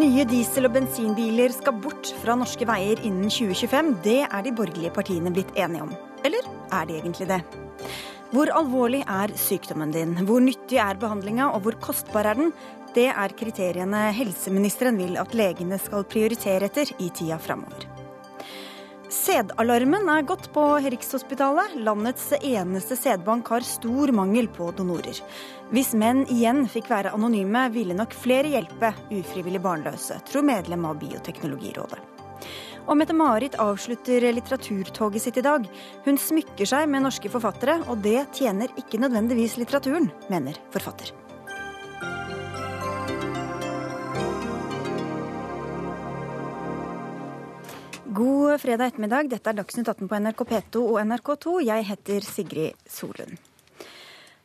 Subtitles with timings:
[0.00, 3.90] Nye diesel- og bensinbiler skal bort fra norske veier innen 2025.
[4.04, 5.92] Det er de borgerlige partiene blitt enige om.
[6.24, 7.40] Eller er de egentlig det?
[8.30, 10.14] Hvor alvorlig er sykdommen din?
[10.28, 12.52] Hvor nyttig er behandlinga, og hvor kostbar er den?
[12.94, 17.99] Det er kriteriene helseministeren vil at legene skal prioritere etter i tida framover.
[19.10, 21.72] Sædalarmen er gått på Rikshospitalet.
[21.82, 25.18] Landets eneste sædbank har stor mangel på donorer.
[25.74, 31.00] Hvis menn igjen fikk være anonyme, ville nok flere hjelpe ufrivillig barnløse, tror medlem av
[31.02, 31.98] Bioteknologirådet.
[32.86, 35.66] Og Mette-Marit avslutter litteraturtoget sitt i dag.
[36.06, 41.10] Hun smykker seg med norske forfattere, og det tjener ikke nødvendigvis litteraturen, mener forfatter.
[48.12, 49.28] God fredag ettermiddag.
[49.30, 51.52] Dette er Dagsnytt 18 på NRK P2 og NRK2.
[51.62, 53.38] Jeg heter Sigrid Solund.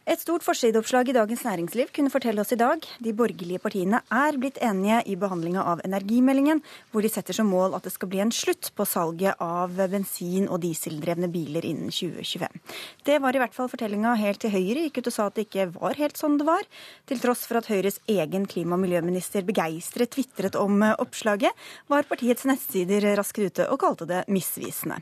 [0.05, 4.35] Et stort forsideoppslag i Dagens Næringsliv kunne fortelle oss i dag de borgerlige partiene er
[4.37, 6.61] blitt enige i behandlinga av energimeldingen,
[6.93, 10.45] hvor de setter som mål at det skal bli en slutt på salget av bensin-
[10.45, 12.61] og dieseldrevne biler innen 2025.
[13.09, 15.47] Det var i hvert fall fortellinga helt til Høyre gikk ut og sa at det
[15.47, 16.69] ikke var helt sånn det var,
[17.09, 21.49] til tross for at Høyres egen klima- og miljøminister begeistret tvitret om oppslaget,
[21.89, 25.01] var partiets nettsider raskt ute og kalte det misvisende.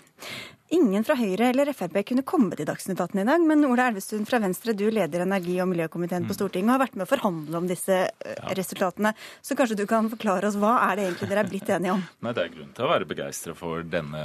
[0.74, 4.24] Ingen fra Høyre eller Frp kunne komme til Dagsnytt 18 i dag, men Ola Elvestuen
[4.26, 7.60] fra Venstre, du leder energi- og miljøkomiteen på Stortinget og har vært med å forhandle
[7.60, 8.56] om disse eh, ja.
[8.58, 9.12] resultatene.
[9.46, 12.02] Så kanskje du kan forklare oss hva er det egentlig dere er blitt enige om?
[12.26, 14.24] Nei, Det er grunn til å være begeistret for denne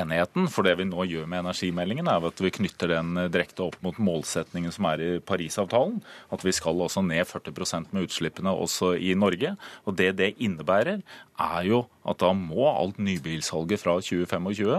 [0.00, 0.48] enigheten.
[0.50, 4.02] For det vi nå gjør med energimeldingen, er at vi knytter den direkte opp mot
[4.02, 6.00] målsetningen som er i Parisavtalen.
[6.34, 9.54] At vi skal også ned 40% med utslippene også i Norge.
[9.86, 11.06] Og det det innebærer,
[11.38, 14.78] er jo at da må alt nybilsalget fra 2025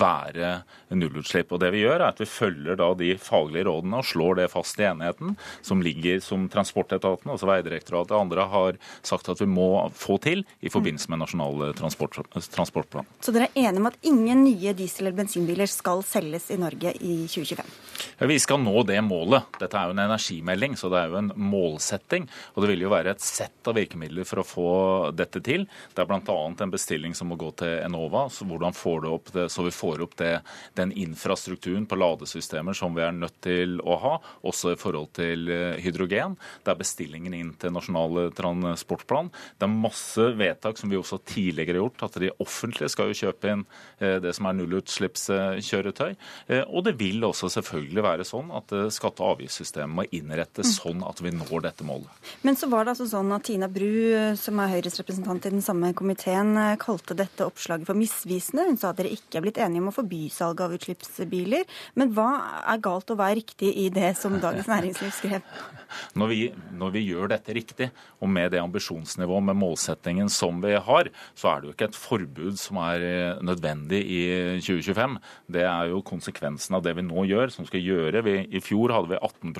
[0.00, 0.50] være
[0.96, 1.52] nullutslipp.
[1.52, 4.48] Og det vi gjør, er at vi følger da de faglige rådene og slår det
[4.52, 5.36] fast i enigheten
[5.66, 10.44] som ligger som transportetaten, altså Veidirektoratet og andre, har sagt at vi må få til
[10.64, 12.16] i forbindelse med Nasjonal transport,
[12.54, 13.08] transportplan.
[13.20, 16.94] Så dere er enige om at ingen nye diesel- eller bensinbiler skal selges i Norge
[17.00, 17.76] i 2025?
[18.18, 19.48] Ja, Vi skal nå det målet.
[19.60, 22.28] Dette er jo en energimelding, så det er jo en målsetting.
[22.54, 24.70] Og det vil jo være et sett av virkemidler for å få
[25.16, 25.66] dette til.
[25.94, 26.38] Det er bl.a.
[26.50, 29.72] en bestilling som må gå til Enova, så hvordan får det opp det, så vi
[29.74, 30.32] får opp det,
[30.78, 34.14] den infrastrukturen på ladesystemer som vi er nødt til å ha,
[34.46, 36.36] også i forhold til eh, hydrogen.
[36.64, 39.30] Det er bestillingen inn til Nasjonal transportplan.
[39.58, 43.18] Det er masse vedtak som vi også tidligere har gjort, at de offentlige skal jo
[43.22, 43.64] kjøpe inn
[43.98, 46.14] eh, det som er nullutslippskjøretøy.
[46.48, 50.76] Eh, og det vil også selvfølgelig være sånn at skatte- og avgiftssystemet må innrettes mm.
[50.78, 52.30] sånn at vi når dette målet.
[52.46, 53.90] Men så var det altså sånn at Tina Bru,
[54.38, 58.66] som er Høyres representant i den samme komiteen, kalte dette oppslaget for misvisende.
[58.68, 61.66] Hun sa at dere ikke er blitt enige om å forby salg av utslippsbiler.
[62.00, 62.30] Men hva
[62.70, 65.44] er galt og hva er riktig i det som Dagens Næringsliv skrev?
[66.18, 66.38] Når vi,
[66.78, 67.88] når vi gjør dette riktig,
[68.22, 71.98] og med det ambisjonsnivået, med målsettingen som vi har, så er det jo ikke et
[71.98, 74.20] forbud som er eh, nødvendig i
[74.62, 75.18] 2025.
[75.50, 78.22] Det er jo konsekvensen av det vi nå gjør, som skal gjøre.
[78.26, 79.50] Vi, I fjor hadde vi 18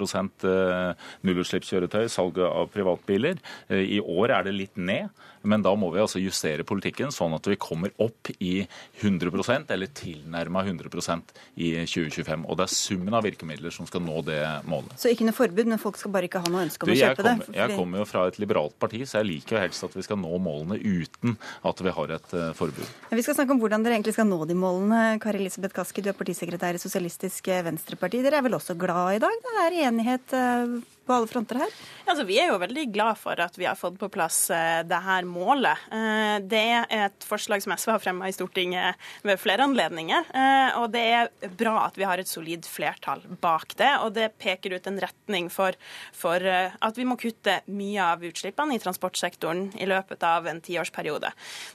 [0.50, 3.42] eh, nullutslippskjøretøy, salg av privatbiler.
[3.68, 5.10] Eh, I år er det litt ned.
[5.42, 8.66] Men da må vi altså justere politikken sånn at vi kommer opp i
[9.00, 12.44] 100% eller tilnærma 100% i 2025.
[12.44, 14.92] Og det er summen av virkemidler som skal nå det målet.
[15.00, 17.00] Så ikke noe forbud, men folk skal bare ikke ha noe ønske om du, å
[17.00, 17.56] kjøpe kom, det?
[17.56, 20.20] Jeg kommer jo fra et liberalt parti, så jeg liker jo helst at vi skal
[20.20, 21.36] nå målene uten
[21.66, 22.94] at vi har et uh, forbud.
[23.10, 25.02] vi skal snakke om hvordan dere egentlig skal nå de målene.
[25.22, 28.22] Kari Elisabeth Kaski, du er partisekretær i Sosialistisk Venstreparti.
[28.24, 29.44] Dere er vel også glad i dag?
[29.46, 30.80] Det er enighet uh,
[31.10, 31.72] på alle fronter her?
[32.06, 34.98] Altså, vi er jo veldig glad for at vi har fått på plass uh, det
[35.02, 35.78] her målet.
[35.90, 40.30] Uh, det er et forslag som SV har fremma i Stortinget ved flere anledninger.
[40.30, 43.90] Uh, og det er bra at vi har et solid flertall bak det.
[44.04, 45.74] Og det peker ut en retning for,
[46.14, 51.32] for at vi må kutte mye av utslippene i transportsektoren i løpet av en tiårsperiode.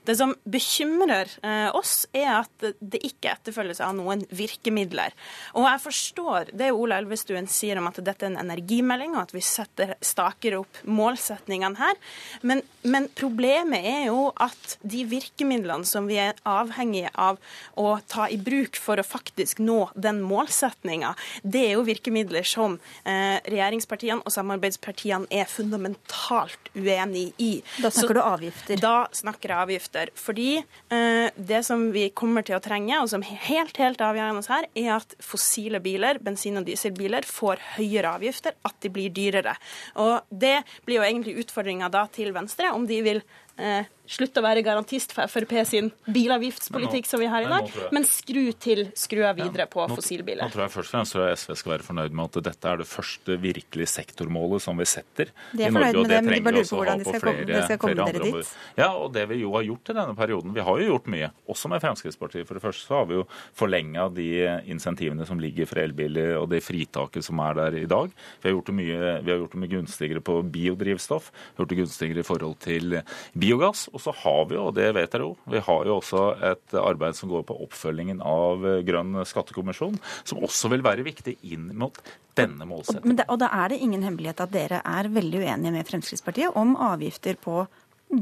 [0.07, 1.31] Det som bekymrer
[1.75, 5.15] oss, er at det ikke etterfølges av noen virkemidler.
[5.55, 9.33] Og jeg forstår det Ola Elvestuen sier om at dette er en energimelding, og at
[9.35, 11.99] vi setter, staker opp målsetningene her.
[12.45, 17.39] Men, men, problemet er jo at de virkemidlene som vi er avhengige av
[17.79, 21.13] å ta i bruk for å faktisk nå den målsetninga,
[21.43, 27.51] det er jo virkemidler som eh, regjeringspartiene og samarbeidspartiene er fundamentalt uenig i.
[27.79, 28.81] Da snakker Så, du avgifter?
[28.81, 30.11] Da snakker jeg avgifter.
[30.19, 34.45] Fordi eh, det som vi kommer til å trenge, og som er helt, helt avgjørende
[34.49, 38.55] her, er at fossile biler, bensin- og dieselbiler, får høyere avgifter.
[38.67, 39.55] At de blir dyrere.
[40.01, 43.21] Og Det blir jo egentlig utfordringa til Venstre, om de vil
[43.57, 48.05] eh, slutte å være garantist for Frp sin bilavgiftspolitikk som vi har i dag, men
[48.07, 50.45] skru til skrua videre på fossilbiler.
[50.45, 52.81] Nå tror jeg først og fremst at SV skal være fornøyd med at dette er
[52.81, 56.01] det første virkelig sektormålet som vi setter i Norge.
[56.01, 58.53] og det trenger vi også å ha på flere, flere andre områder.
[58.79, 61.31] Ja, og det vi jo har gjort i denne perioden, vi har jo gjort mye,
[61.51, 62.47] også med Fremskrittspartiet.
[62.47, 63.25] For det første så har vi jo
[63.57, 64.29] forlenga de
[64.71, 68.13] insentivene som ligger for elbiler og det fritaket som er der i dag.
[68.41, 71.79] Vi har gjort det mye, vi har gjort det mye gunstigere på biodrivstoff, gjort det
[71.81, 72.99] gunstigere i forhold til
[73.33, 73.87] biogass.
[73.95, 76.75] Og så har vi jo, og det vet dere jo, vi har jo også et
[76.75, 79.95] arbeid som går på oppfølgingen av Grønn skattekommisjon,
[80.27, 81.95] som også vil være viktig inn mot
[82.35, 83.23] denne målsettingen.
[83.23, 86.75] Og, og da er det ingen hemmelighet at dere er veldig uenige med Fremskrittspartiet om
[86.75, 87.63] avgifter på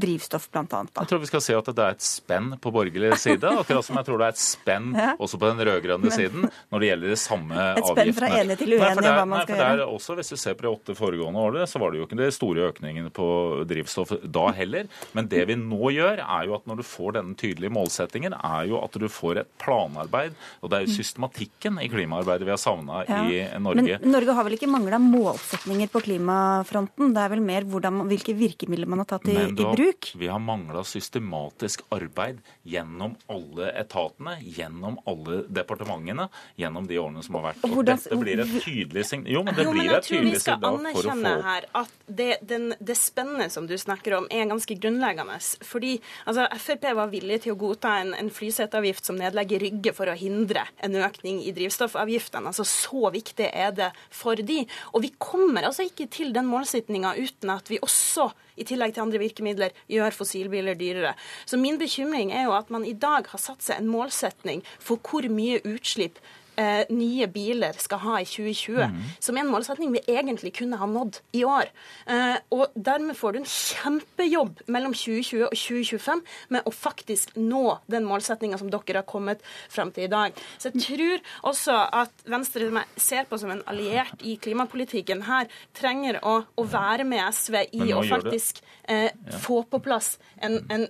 [0.00, 0.64] drivstoff, bl.a.
[0.64, 3.98] Jeg tror vi skal si at det er et spenn på borgerlig side, akkurat som
[4.00, 5.12] jeg tror det er et spenn ja.
[5.18, 7.84] også på den rød-grønne siden når det gjelder de samme avgiftene.
[7.84, 9.88] Et spenn fra enig til uenig om hva man skal nei, gjøre.
[9.98, 12.30] Også, hvis du ser på de åtte foregående årene, så var det jo ikke de
[12.34, 13.28] store økningene på
[13.70, 14.88] drivstoff da heller.
[15.16, 18.70] Men det vi nå gjør, er jo at når du får denne tydelige målsettingen, er
[18.70, 20.36] jo at du får et planarbeid.
[20.62, 23.22] Og det er jo systematikken i klimaarbeidet vi har savna ja.
[23.28, 23.98] i Norge.
[24.02, 27.12] Men Norge har vel ikke mangla målsetninger på klimafronten?
[27.14, 29.83] Det er vel mer hvordan, hvilke virkemidler man har tatt i, i bruk?
[29.84, 30.12] Bruk.
[30.18, 37.38] Vi har mangla systematisk arbeid gjennom alle etatene, gjennom alle departementene, gjennom de årene som
[37.38, 37.64] har vært.
[37.68, 41.10] Og dette blir et tydelig signal Jo, men det jo, men et tydelig signal for
[41.10, 45.38] å få her at det, den, det spennet som du snakker om, er ganske grunnleggende.
[45.66, 50.10] Fordi altså, Frp var villig til å godta en, en flyseteavgift som nedlegger Rygge for
[50.10, 52.50] å hindre en økning i drivstoffavgiftene.
[52.50, 54.62] Altså, så viktig er det for de.
[54.92, 59.04] Og vi kommer altså ikke til den målsettinga uten at vi også i tillegg til
[59.06, 61.14] andre virkemidler, gjør fossilbiler dyrere.
[61.46, 65.02] Så min bekymring er jo at man i dag har satt seg en målsetning for
[65.02, 66.20] hvor mye utslipp
[66.60, 69.00] eh, nye biler skal ha i 2020, mm.
[69.22, 71.70] som er en målsetning vi egentlig kunne ha nådd i år.
[72.10, 76.24] Eh, og dermed får du en kjempejobb mellom 2020 og 2025
[76.54, 79.42] med å faktisk nå den målsetninga som dere har kommet
[79.72, 80.36] frem til i dag.
[80.58, 85.24] Så jeg tror også at Venstre, som jeg ser på som en alliert i klimapolitikken,
[85.28, 89.38] her trenger å, å være med SV i å faktisk eh, ja.
[89.42, 90.14] få på plass
[90.44, 90.86] en, en,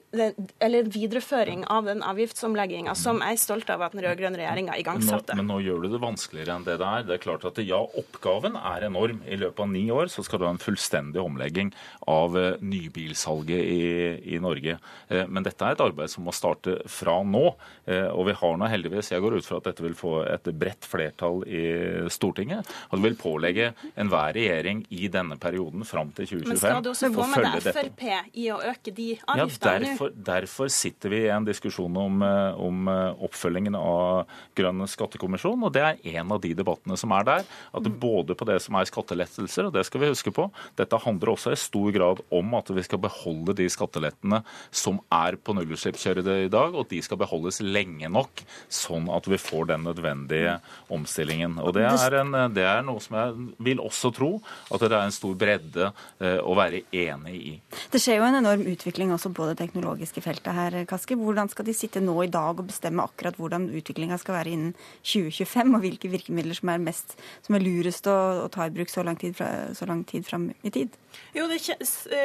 [0.59, 5.37] eller videreføring av den avgiftsomlegginga som jeg er stolt av at den rød-grønne regjeringa igangsatte.
[5.37, 7.05] Men nå, men nå gjør du det vanskeligere enn det det er.
[7.07, 9.21] Det er klart at ja, oppgaven er enorm.
[9.29, 11.73] I løpet av ni år så skal du ha en fullstendig omlegging
[12.11, 14.77] av uh, nybilsalget i, i Norge.
[15.11, 17.45] Uh, men dette er et arbeid som må starte fra nå.
[17.89, 20.51] Uh, og vi har nå heldigvis Jeg går ut fra at dette vil få et
[20.57, 21.65] bredt flertall i
[22.13, 22.71] Stortinget.
[22.91, 23.71] Og det vil pålegge
[24.01, 27.69] enhver regjering i denne perioden fram til 2025 Men skal du også gå med deg
[27.75, 28.05] Frp
[28.41, 32.23] i å øke de avgiftene ja, derfor, derfor, sitter vi i en diskusjon om,
[32.61, 32.89] om
[33.25, 37.45] oppfølgingen av Grønn skattekommisjon pensjon, og det er en av de debattene som er der.
[37.75, 41.35] At både på det som er skattelettelser, og det skal vi huske på, dette handler
[41.35, 46.45] også i stor grad om at vi skal beholde de skattelettene som er på nullutslippskjørere
[46.47, 50.59] i dag, og de skal beholdes lenge nok, sånn at vi får den nødvendige
[50.93, 51.59] omstillingen.
[51.61, 54.33] Og det er, en, det er noe som jeg vil også tro
[54.73, 57.55] at det er en stor bredde eh, å være enig i.
[57.93, 61.17] Det skjer jo en enorm utvikling også på det teknologiske feltet her, Kaski.
[61.19, 64.75] Hvordan skal de sitte nå i dag og bestemme akkurat hvordan utviklinga skal være innen
[65.03, 65.34] 2020?
[65.35, 67.17] 2025, og hvilke virkemidler som er, mest,
[67.47, 70.27] som er lurest å, å, ta i bruk så lang, tid fra, så lang tid
[70.29, 70.95] fram i tid?
[71.35, 71.59] Jo, det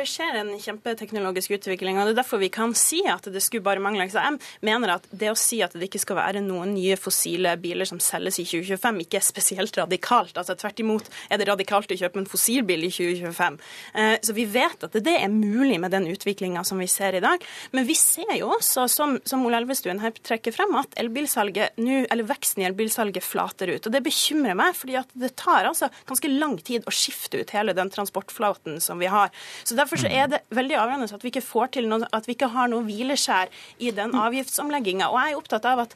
[0.05, 3.81] skjer en kjempeteknologisk utvikling, og det er derfor vi kan si at det skulle bare
[3.81, 4.05] mangle.
[4.11, 7.55] Så jeg mener at det å si at det ikke skal være noen nye fossile
[7.61, 10.37] biler som selges i 2025, ikke er spesielt radikalt.
[10.37, 13.59] Altså Tvert imot er det radikalt å kjøpe en fossilbil i 2025.
[13.93, 17.23] Eh, så vi vet at det er mulig med den utviklinga som vi ser i
[17.23, 17.43] dag.
[17.75, 22.03] Men vi ser jo også, som, som Ole Elvestuen her trekker frem, at elbilsalget nå,
[22.11, 23.85] eller veksten i elbilsalget flater ut.
[23.85, 27.55] Og Det bekymrer meg, fordi at det tar altså ganske lang tid å skifte ut
[27.55, 29.31] hele den transportflaten som vi har.
[29.63, 32.35] Så Derfor så er det veldig avgjørende at vi ikke får til noe, at vi
[32.35, 35.09] ikke har noe hvileskjær i den avgiftsomlegginga.
[35.09, 35.95] Og jeg er opptatt av at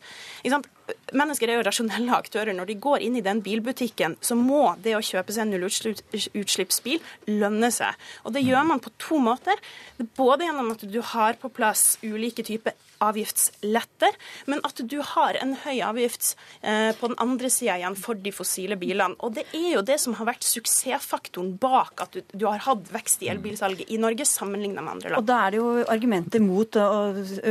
[0.49, 0.69] sant,
[1.13, 2.55] Mennesker er jo rasjonelle aktører.
[2.57, 7.03] Når de går inn i den bilbutikken, så må det å kjøpe seg en nullutslippsbil
[7.29, 7.99] lønne seg.
[8.25, 9.59] Og det gjør man på to måter.
[10.17, 14.15] Både gjennom at du har på plass ulike typer avgiftsletter,
[14.49, 18.33] men at du har en høy avgift eh, på den andre sida igjen for de
[18.35, 19.17] fossile bilene.
[19.23, 22.91] Og det er jo det som har vært suksessfaktoren bak at du, du har hatt
[22.93, 25.23] vekst i elbilsalget i Norge sammenlignet med andre land.
[25.23, 26.87] Og da er det jo argumenter mot å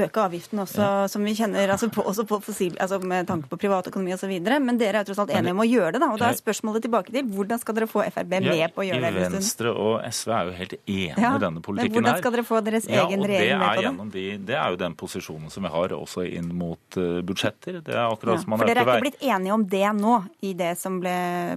[0.04, 1.10] øke avgiften også, ja.
[1.12, 4.32] som vi kjenner, altså på, også på fossil, altså med tanke på privatøkonomi osv.
[4.62, 6.02] Men dere er tross alt enige om å gjøre det.
[6.04, 8.86] da, og Da er spørsmålet tilbake til hvordan skal dere få Frp med på å
[8.86, 9.26] gjøre det?
[9.32, 11.94] Venstre og SV er jo helt enige ja, i denne politikken her.
[11.94, 14.08] Men hvordan skal dere få deres egen regjering med på det?
[14.16, 17.80] De, det er jo den posisjonen som vi har også inn mot uh, budsjetter.
[17.84, 20.52] Det er akkurat som man for dere er ikke blitt enige om det nå, i
[20.58, 21.14] det som ble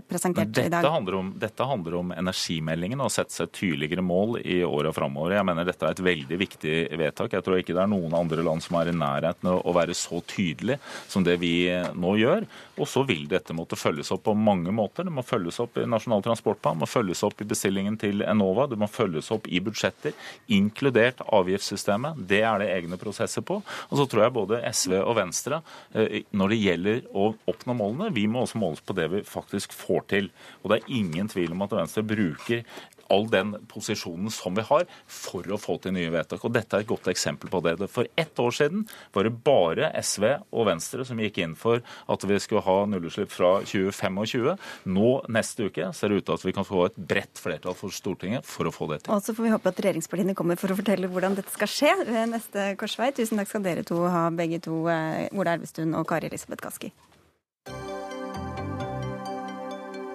[0.10, 0.88] presentert dette i dag?
[0.96, 5.36] Handler om, dette handler om energimeldingen og å sette seg tydeligere mål i åra framover.
[5.38, 7.36] Jeg mener dette er et veldig viktig vedtak.
[7.36, 9.96] Jeg tror ikke det er noen andre land som er i nærheten av å være
[9.98, 10.80] så tydelig
[11.12, 11.55] som det vi
[11.96, 12.46] nå gjør.
[12.76, 15.08] Og så vil dette måtte følges opp på mange måter.
[15.08, 18.68] Det må følges opp i Nasjonal transportplan, det må følges opp i bestillingen til Enova,
[18.72, 20.16] det må følges opp i budsjetter,
[20.56, 22.20] inkludert avgiftssystemet.
[22.30, 23.62] Det er det egne prosesser på.
[23.90, 25.62] Og så tror jeg både SV og Venstre,
[25.94, 29.76] eh, når det gjelder å oppnå målene, vi må også måles på det vi faktisk
[29.76, 30.32] får til.
[30.64, 32.66] Og det er ingen tvil om at Venstre bruker
[33.14, 36.44] all den posisjonen som vi har for å få til nye vedtak.
[36.46, 37.78] Og Dette er et godt eksempel på det.
[37.92, 38.86] For ett år siden
[39.16, 43.34] var det bare SV og Venstre som gikk inn for at vi skulle ha nullutslipp
[43.34, 44.56] fra 2025.
[44.96, 47.94] Nå neste uke ser det ut til at vi kan få et bredt flertall for
[47.94, 49.14] Stortinget for å få det til.
[49.16, 51.96] Og så får vi håpe at regjeringspartiene kommer for å fortelle hvordan dette skal skje
[52.06, 53.12] ved neste korsvei.
[53.16, 56.92] Tusen takk skal dere to ha, begge to, eh, Ola Elvestuen og Kari Elisabeth Kaski.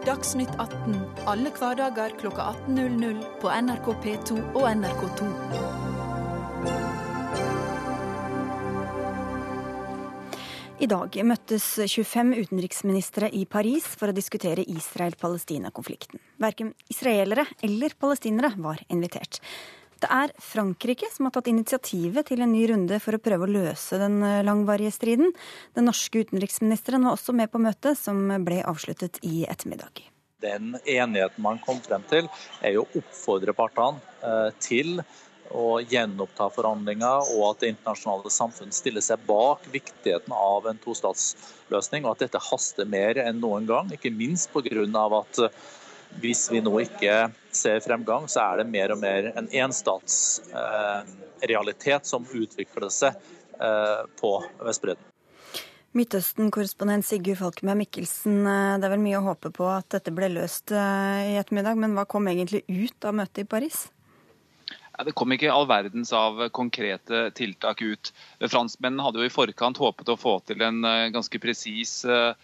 [0.00, 0.95] Dagsnytt 18
[1.28, 5.26] alle hverdager kl 18.00 på NRK P2 og NRK2.
[10.80, 16.23] I dag møttes 25 utenriksministre i Paris for å diskutere Israel-Palestina-konflikten.
[16.40, 19.42] Verken israelere eller palestinere var invitert.
[20.00, 23.52] Det er Frankrike som har tatt initiativet til en ny runde for å prøve å
[23.52, 25.35] løse den eh, langvarige striden.
[25.76, 30.07] Den norske utenriksministeren var også med på møtet, som ble avsluttet i ettermiddag.
[30.40, 32.30] Den enigheten man kom frem til,
[32.64, 35.02] er å oppfordre partene eh, til
[35.50, 42.07] å gjenoppta forhandlinger, og at det internasjonale samfunn stiller seg bak viktigheten av en tostatsløsning,
[42.07, 43.90] og at dette haster mer enn noen gang.
[43.92, 44.87] Ikke minst pga.
[45.21, 45.42] at
[46.19, 52.26] hvis vi nå ikke ser fremgang, så er det mer og mer en enstatsrealitet som
[52.26, 55.05] utvikler seg eh, på Vestbredden.
[55.97, 60.29] Midtøsten-korrespondent Sigurd Falkenberg Mikkelsen, eh, det er vel mye å håpe på at dette ble
[60.35, 63.79] løst eh, i ettermiddag, men hva kom egentlig ut av møtet i Paris?
[65.00, 68.12] Det kom ikke all verdens av konkrete tiltak ut.
[68.45, 72.35] Franskmennene hadde jo i forkant håpet å få til en ganske presis Eh,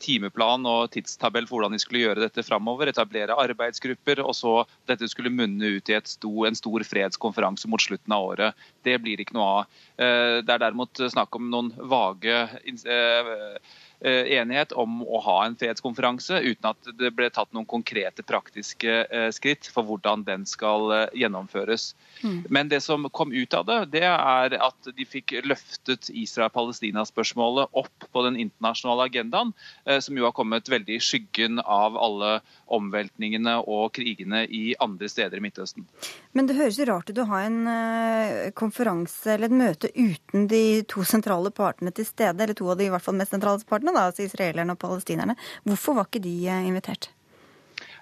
[0.00, 2.92] timeplan og tidstabell for hvordan de skulle gjøre dette framover.
[2.92, 4.54] Etablere arbeidsgrupper, og så
[4.90, 8.66] dette skulle munne ut i stor, en stor fredskonferanse mot slutten av året.
[8.84, 9.80] Det blir ikke noe av.
[9.96, 13.56] Eh, det er derimot snakk om noen vage eh,
[14.04, 18.98] enighet om å ha en fredskonferanse, uten at det ble tatt noen konkrete praktiske
[19.32, 21.94] skritt for hvordan den skal gjennomføres.
[22.20, 22.42] Mm.
[22.52, 28.08] Men det som kom ut av det, det er at de fikk løftet Israel-Palestina-spørsmålet opp
[28.12, 29.52] på den internasjonale agendaen,
[29.86, 32.38] eh, som jo har kommet veldig i skyggen av alle
[32.74, 35.86] omveltningene og krigene i andre steder i Midtøsten.
[36.32, 40.48] Men det høres jo rart ut å ha en eh, konferanse eller et møte uten
[40.50, 43.62] de to sentrale partene til stede, eller to av de i hvert fall mest sentrale
[43.68, 45.36] partene, da, altså israelerne og palestinerne.
[45.64, 47.10] Hvorfor var ikke de eh, invitert?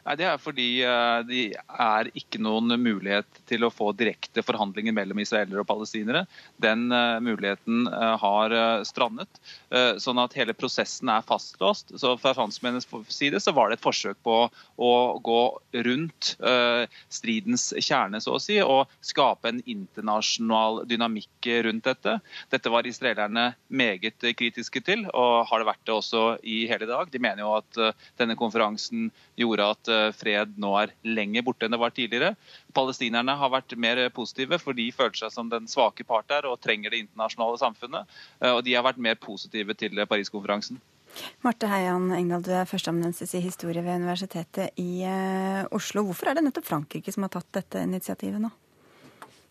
[0.02, 4.94] Nei, Det er fordi eh, det er ikke noen mulighet til å få direkte forhandlinger
[4.96, 6.24] mellom israelere og palestinere.
[6.62, 8.54] Den uh, muligheten uh, har
[8.86, 9.40] strandet,
[10.02, 11.92] sånn at hele prosessen er fastlåst.
[11.98, 14.36] Så Fra franskmennenes side så var det et forsøk på
[14.82, 14.92] å
[15.24, 15.40] gå
[15.86, 16.32] rundt
[17.12, 22.18] stridens kjerne, så å si, og skape en internasjonal dynamikk rundt dette.
[22.52, 27.10] Dette var israelerne meget kritiske til, og har det vært det også i hele dag.
[27.12, 27.80] De mener jo at
[28.20, 29.08] denne konferansen
[29.40, 32.34] gjorde at Eh, fred nå er lenger borte enn det var tidligere.
[32.76, 36.60] Palestinerne har vært mer positive, for de føler seg som den svake part der og
[36.62, 38.16] trenger det internasjonale samfunnet.
[38.40, 40.80] Eh, og de har vært mer positive til Paris-konferansen.
[41.44, 46.06] Marte Heian Engdahl, du er førsteamanuensis i historie ved Universitetet i eh, Oslo.
[46.08, 48.52] Hvorfor er det nettopp Frankrike som har tatt dette initiativet nå?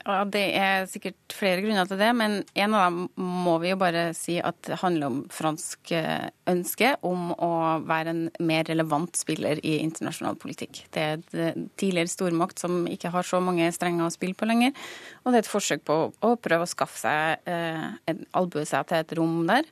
[0.05, 3.77] Ja, Det er sikkert flere grunner til det, men en av dem må vi jo
[3.81, 7.51] bare si at det handler om fransk eh, ønske om å
[7.85, 10.83] være en mer relevant spiller i internasjonal politikk.
[10.93, 14.49] Det er et eh, tidligere stormakt som ikke har så mange strenger å spille på
[14.49, 14.73] lenger,
[15.21, 18.89] og det er et forsøk på å prøve å skaffe seg eh, en albue seg
[18.89, 19.69] til et rom der.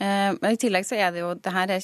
[0.00, 1.74] Eh, men i tillegg så er det jo det her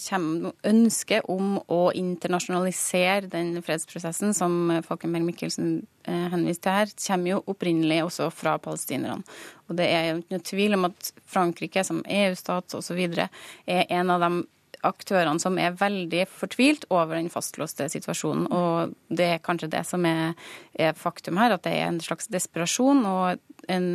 [0.71, 5.75] ønsket om å internasjonalisere den fredsprosessen som Falkenberg Mikkelsen
[6.09, 9.21] eh, henviste til her, kommer jo opprinnelig også fra palestinerne.
[9.69, 13.03] Og det er jo ikke noe tvil om at Frankrike som EU-stat osv.
[13.05, 14.31] er en av de
[14.87, 18.47] aktørene som er veldig fortvilt over den fastlåste situasjonen.
[18.49, 20.33] Og det er kanskje det som er,
[20.73, 23.91] er faktum her, at det er en slags desperasjon, og en,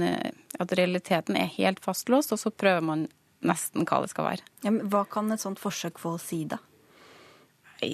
[0.59, 2.35] at realiteten er helt fastlåst.
[2.35, 3.07] Og så prøver man
[3.45, 4.45] nesten hva det skal være.
[4.65, 6.61] Ja, men hva kan et sånt forsøk få å si, da?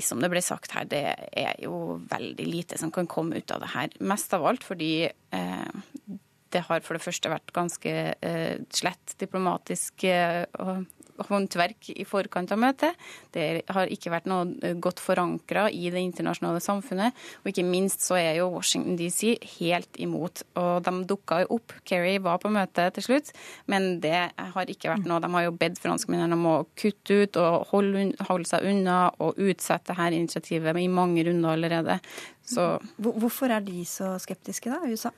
[0.03, 3.61] Som det ble sagt her, det er jo veldig lite som kan komme ut av
[3.63, 3.93] det her.
[4.03, 5.69] Mest av alt fordi eh,
[6.51, 10.43] det har for det første vært ganske eh, slett diplomatisk eh,
[11.29, 12.97] håndverk i forkant av møtet.
[13.33, 17.17] Det har ikke vært noe eh, godt forankra i det internasjonale samfunnet.
[17.43, 20.43] Og ikke minst så er jo Washington DC helt imot.
[20.59, 21.75] Og de dukka jo opp.
[21.87, 23.33] Kerry var på møtet til slutt,
[23.71, 25.21] men det har ikke vært noe.
[25.23, 29.39] De har jo bedt franskmennene om å kutte ut og holde, holde seg unna og
[29.41, 31.99] utsette dette initiativet i mange runder allerede.
[32.47, 35.11] Så Hvorfor er de så skeptiske, da, USA?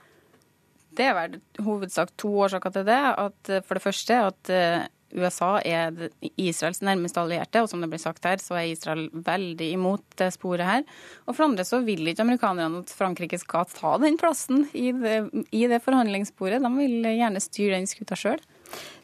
[0.96, 2.98] Det er vel hovedsak to årsaker til det.
[2.98, 8.00] At for det første at eh, USA er Israels nærmeste allierte, og som det ble
[8.02, 10.86] sagt her, så er Israel veldig imot det sporet her.
[11.26, 15.18] Og for andre så vil ikke amerikanerne at Frankrike skal ta den plassen i det,
[15.56, 16.64] i det forhandlingssporet.
[16.64, 18.42] De vil gjerne styre den skuta sjøl.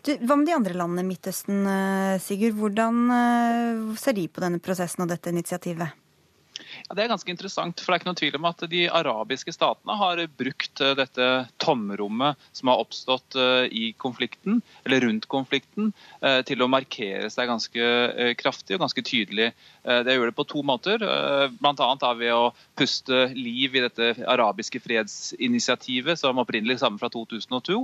[0.05, 2.59] Hva med de andre landene i Midtøsten, eh, Sigurd?
[2.59, 6.04] Hvordan eh, ser de på denne prosessen og dette initiativet?
[6.86, 7.80] Ja, Det er ganske interessant.
[7.82, 11.30] for det er ikke noe tvil om at De arabiske statene har brukt eh, dette
[11.58, 17.50] tomrommet som har oppstått eh, i konflikten, eller rundt konflikten, eh, til å markere seg
[17.50, 19.51] ganske kraftig og ganske tydelig.
[19.86, 21.04] Det gjør det på to måter.
[21.62, 22.12] Bl.a.
[22.18, 27.77] ved å puste liv i dette arabiske fredsinitiativet som opprinnelig stammer fra 2002.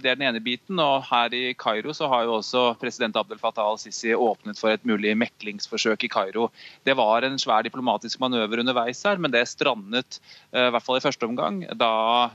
[0.00, 0.80] Det er den ene biten.
[0.80, 5.14] og Her i Kairo har jo også president Abdel Fattah al-Sisi åpnet for et mulig
[5.18, 6.48] meklingsforsøk i Kairo.
[6.86, 10.20] Det var en svær diplomatisk manøver underveis her, men det strandet
[10.52, 11.92] eh, i hvert fall i første omgang da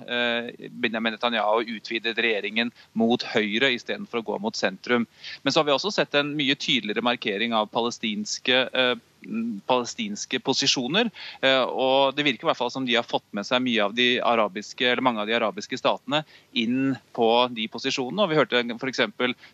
[0.08, 5.08] eh, Benjamin Netanyahu utvidet regjeringen mot høyre istedenfor å gå mot sentrum.
[5.44, 8.83] Men så har vi også sett en mye tydeligere markering av palestinske eh,
[9.68, 11.10] palestinske posisjoner.
[11.42, 13.94] Eh, og Det virker i hvert fall som de har fått med seg av
[14.34, 16.24] arabiske, mange av de arabiske statene
[16.54, 18.24] inn på de posisjonene.
[18.24, 19.02] Og Vi hørte f.eks.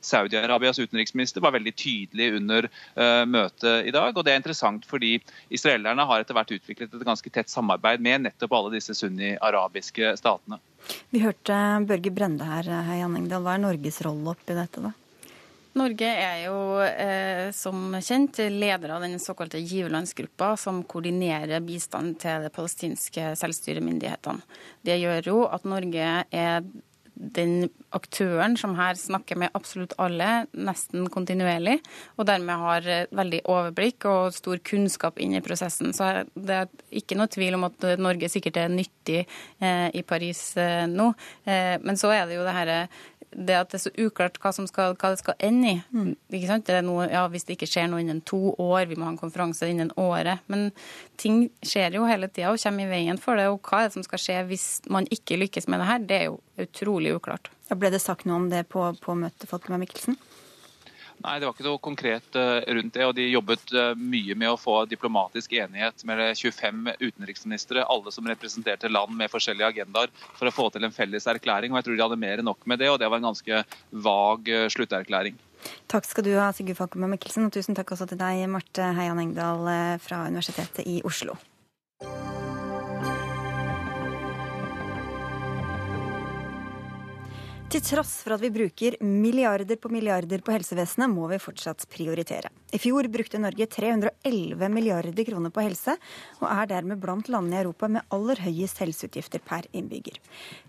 [0.01, 4.15] Saudi-Arabias utenriksminister var veldig tydelig under uh, møtet i dag.
[4.15, 5.19] og Det er interessant fordi
[5.49, 10.59] israelerne har etter hvert utviklet et ganske tett samarbeid med nettopp alle disse sunni-arabiske statene.
[11.11, 11.55] Vi hørte
[11.87, 12.69] Børge Brende her,
[13.03, 13.43] Engdahl.
[13.43, 14.81] Hva er Norges rolle oppi dette?
[14.81, 14.93] da?
[15.77, 22.45] Norge er jo eh, som kjent leder av den såkalte giverlandsgruppa som koordinerer bistand til
[22.45, 24.41] de palestinske selvstyremyndighetene.
[24.81, 26.63] Det gjør jo at Norge er
[27.19, 31.75] den aktøren som her snakker med absolutt alle, nesten kontinuerlig,
[32.15, 35.91] og dermed har veldig overblikk og stor kunnskap inn i prosessen.
[35.95, 36.71] Så det er
[37.01, 41.11] ikke noe tvil om at Norge sikkert er nyttig eh, i Paris eh, nå.
[41.43, 42.79] Eh, men så er det jo det herre
[43.31, 45.77] det at det er så uklart hva, skal, hva det skal ende i.
[45.93, 46.11] Mm.
[46.33, 46.65] Ikke sant?
[46.67, 49.13] Det er noe, ja, Hvis det ikke skjer noe innen to år, vi må ha
[49.13, 50.43] en konferanse innen året.
[50.51, 50.69] Men
[51.21, 53.49] ting skjer jo hele tida og kommer i veien for det.
[53.51, 56.19] Og hva er det som skal skje hvis man ikke lykkes med det her, det
[56.19, 57.51] er jo utrolig uklart.
[57.69, 60.17] Ja, ble det sagt noe om det på, på møtet, Falkemar Mikkelsen?
[61.19, 63.03] Nei, det var ikke noe konkret eh, rundt det.
[63.03, 68.29] og De jobbet eh, mye med å få diplomatisk enighet med 25 utenriksministre, alle som
[68.29, 71.73] representerte land med forskjellige agendaer, for å få til en felles erklæring.
[71.73, 73.63] og Jeg tror de hadde mer enn nok med det, og det var en ganske
[74.07, 75.39] vag eh, slutterklæring.
[75.91, 79.19] Takk skal du ha, Sigurd Falkenberg Mikkelsen, og tusen takk også til deg, Marte Heian
[79.19, 79.67] Engdahl
[79.99, 81.35] fra Universitetet i Oslo.
[87.69, 92.49] Til tross for at vi bruker milliarder på milliarder på helsevesenet, må vi fortsatt prioritere.
[92.71, 95.95] I fjor brukte Norge 311 milliarder kroner på helse,
[96.37, 100.19] og er dermed blant landene i Europa med aller høyest helseutgifter per innbygger.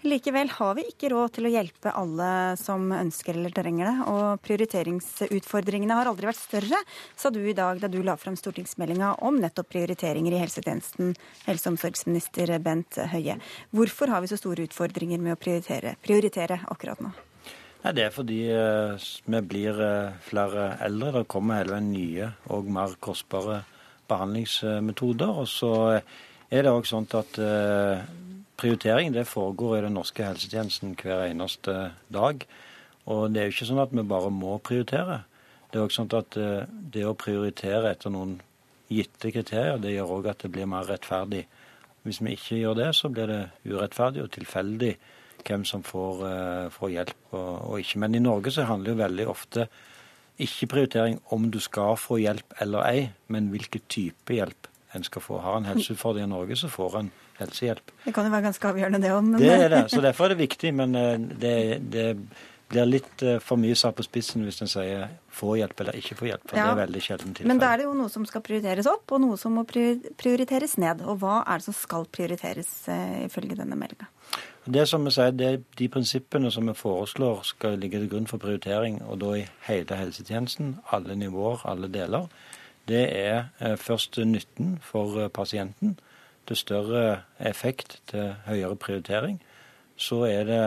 [0.08, 4.40] Likevel har vi ikke råd til å hjelpe alle som ønsker eller trenger det, og
[4.48, 6.80] prioriteringsutfordringene har aldri vært større,
[7.20, 11.12] sa du i dag da du la fram stortingsmeldinga om nettopp prioriteringer i helsetjenesten,
[11.44, 13.36] helse- og omsorgsminister Bent Høie.
[13.76, 17.12] Hvorfor har vi så store utfordringer med å prioritere, prioritere akkurat nå?
[17.80, 21.12] Nei, Det er fordi uh, vi blir uh, flere eldre.
[21.20, 23.62] Det kommer hele veien nye og mer kostbare
[24.10, 25.30] behandlingsmetoder.
[25.42, 25.72] Og så
[26.50, 27.38] er det òg sånn at
[28.60, 32.42] prioritering det foregår i den norske helsetjenesten hver eneste dag.
[33.06, 35.22] Og det er jo ikke sånn at vi bare må prioritere.
[35.70, 36.36] Det er òg sånn at
[36.96, 38.40] det å prioritere etter noen
[38.90, 41.44] gitte kriterier, det gjør òg at det blir mer rettferdig.
[42.02, 44.94] Hvis vi ikke gjør det, så blir det urettferdig og tilfeldig
[45.46, 48.00] hvem som får, eh, får hjelp og, og, ikke.
[48.04, 49.68] Men i Norge så handler jo veldig ofte
[50.40, 55.22] ikke prioritering om du skal få hjelp eller ei, men hvilken type hjelp en skal
[55.22, 55.40] få.
[55.44, 57.92] Har en helseutfordring i Norge, så får en helsehjelp.
[58.04, 59.28] Det kan jo være ganske avgjørende, det òg.
[59.38, 59.82] Det er det.
[59.92, 60.72] Så derfor er det viktig.
[60.76, 61.12] Men eh,
[61.44, 61.56] det,
[61.92, 62.06] det,
[62.70, 66.16] blir litt eh, for mye satt på spissen hvis en sier få hjelp eller ikke
[66.18, 66.44] få hjelp.
[66.46, 66.68] for Ja.
[66.68, 67.48] Det er veldig sjelden tilfelle.
[67.48, 70.76] Men da er det jo noe som skal prioriteres opp, og noe som må prioriteres
[70.78, 71.02] ned.
[71.02, 74.10] Og hva er det som skal prioriteres eh, ifølge denne meldinga?
[74.70, 78.28] Det som vi sier, det er De prinsippene som vi foreslår skal ligge til grunn
[78.30, 82.28] for prioritering, og da i hele helsetjenesten, alle nivåer, alle deler,
[82.86, 85.98] det er eh, først nytten for eh, pasienten,
[86.46, 89.40] til større effekt, til høyere prioritering.
[89.96, 90.62] Så er det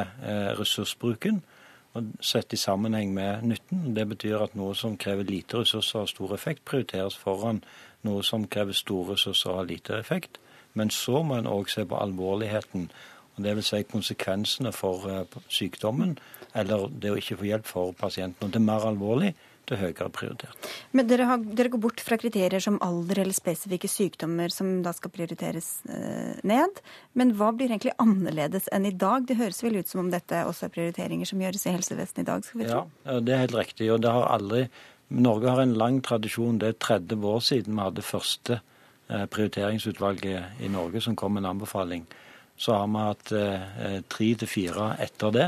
[0.60, 1.42] ressursbruken,
[2.22, 3.94] sett i sammenheng med nytten.
[3.96, 7.64] Det betyr at noe som krever lite ressurser og stor effekt, prioriteres foran
[8.04, 10.40] noe som krever store ressurser og har lite effekt.
[10.74, 12.90] Men så må en òg se på alvorligheten,
[13.36, 16.18] og vil si konsekvensene for eh, sykdommen,
[16.54, 18.48] eller det å ikke få hjelp for pasienten.
[18.48, 19.34] Og det er mer alvorlig,
[19.70, 20.70] det er høyere prioritert.
[20.92, 24.92] Men dere, har, dere går bort fra kriterier som alder eller spesifikke sykdommer som da
[24.96, 26.82] skal prioriteres eh, ned.
[27.16, 29.24] Men hva blir egentlig annerledes enn i dag?
[29.30, 32.28] Det høres vel ut som om dette også er prioriteringer som gjøres i helsevesenet i
[32.32, 32.44] dag?
[32.44, 32.82] skal vi tro?
[33.08, 33.92] Ja, det er helt riktig.
[33.94, 34.68] og det har aldri...
[35.14, 36.58] Norge har en lang tradisjon.
[36.58, 41.44] Det er 30 år siden vi hadde første eh, prioriteringsutvalget i Norge som kom med
[41.44, 42.08] en anbefaling.
[42.58, 45.48] Så har vi hatt eh, tre til fire etter det.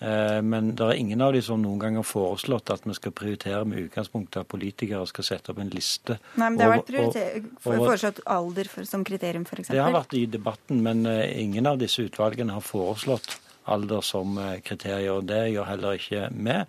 [0.00, 3.12] Eh, Men det er ingen av de som noen gang har foreslått at vi skal
[3.12, 6.18] prioritere med utgangspunkt at politikere skal sette opp en liste.
[6.36, 9.68] Nei, men Det har over- vært over- foreslått alder for, som kriterium, f.eks.
[9.68, 14.36] Det har vært i debatten, men eh, ingen av disse utvalgene har foreslått alder som
[14.36, 14.60] kriterier.
[14.62, 16.64] kriterium, og det gjør heller ikke vi.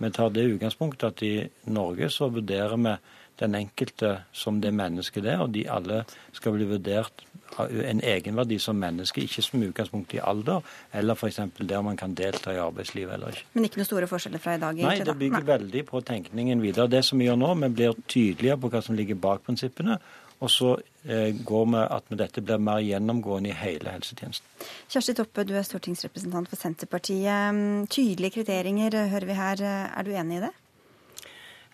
[0.00, 2.96] Vi tar det utgangspunktet at i Norge så vurderer vi
[3.40, 6.02] den enkelte som det mennesket det er, og de alle
[6.36, 7.24] skal bli vurdert
[7.56, 11.40] av en egenverdi som menneske, ikke som utgangspunkt i alder, eller f.eks.
[11.58, 13.48] der man kan delta i arbeidslivet eller ikke.
[13.54, 14.84] Men ikke noen store forskjeller fra i dag?
[14.84, 15.50] Nei, det bygger Nei.
[15.54, 16.90] veldig på tenkningen videre.
[16.90, 19.98] Det som vi gjør nå, vi blir tydeligere på hva som ligger bak prinsippene,
[20.38, 24.46] og så eh, går vi at med dette blir mer gjennomgående i hele helsetjenesten.
[24.92, 27.88] Kjersti Toppe, du er stortingsrepresentant for Senterpartiet.
[27.90, 29.66] Tydelige kriterier hører vi her.
[29.66, 30.54] Er du enig i det?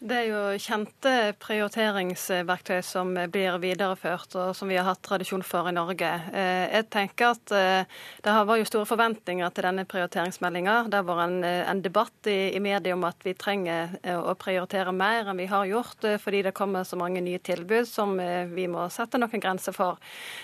[0.05, 5.71] Det er jo kjente prioriteringsverktøy som blir videreført, og som vi har hatt tradisjon for
[5.71, 6.11] i Norge.
[6.29, 7.87] Eh, Jeg tenker at eh,
[8.21, 10.77] Det var jo store forventninger til denne prioriteringsmeldinga.
[10.93, 14.37] Det har vært en, eh, en debatt i, i media om at vi trenger å
[14.37, 18.19] prioritere mer enn vi har gjort, fordi det kommer så mange nye tilbud som
[18.53, 19.97] vi må sette noen grenser for.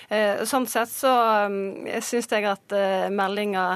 [0.09, 1.13] Sånn sett så
[1.45, 2.79] eh, syns jeg at
[3.13, 3.69] meldinga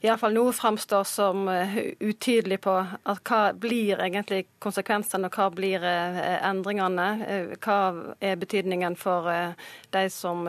[0.00, 2.72] iallfall nå framstår som eh, utydelig på
[3.04, 7.08] hva blir egentlig konsekvensene, og hva blir eh, endringene.
[7.26, 7.78] Eh, Hva
[8.24, 9.28] er betydningen for
[9.92, 10.46] de som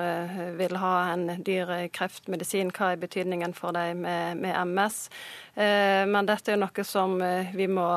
[0.58, 2.72] vil ha en dyr kreftmedisin?
[2.72, 5.10] Hva er betydningen for de med, med MS?
[5.56, 7.18] Men dette er noe som
[7.52, 7.88] vi må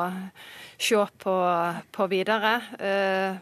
[0.78, 1.34] se på,
[1.92, 2.54] på videre.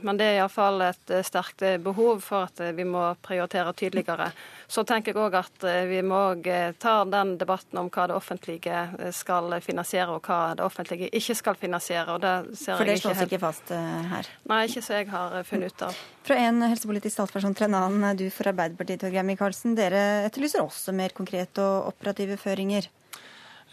[0.01, 4.31] Men det er iallfall et sterkt eh, behov for at vi må prioritere tydeligere.
[4.73, 8.15] Så tenker jeg òg at eh, vi må eh, ta den debatten om hva det
[8.17, 12.15] offentlige eh, skal finansiere, og hva det offentlige ikke skal finansiere.
[12.15, 14.31] Og det ser For det ikke slås helt ikke fast her.
[14.49, 16.01] Nei, ikke så jeg har funnet ut av.
[16.25, 19.77] Fra en helsepolitisk talsperson til en annen, du for Arbeiderpartiet, Torgeir Micaelsen.
[19.77, 22.89] Dere etterlyser også mer konkrete og operative føringer.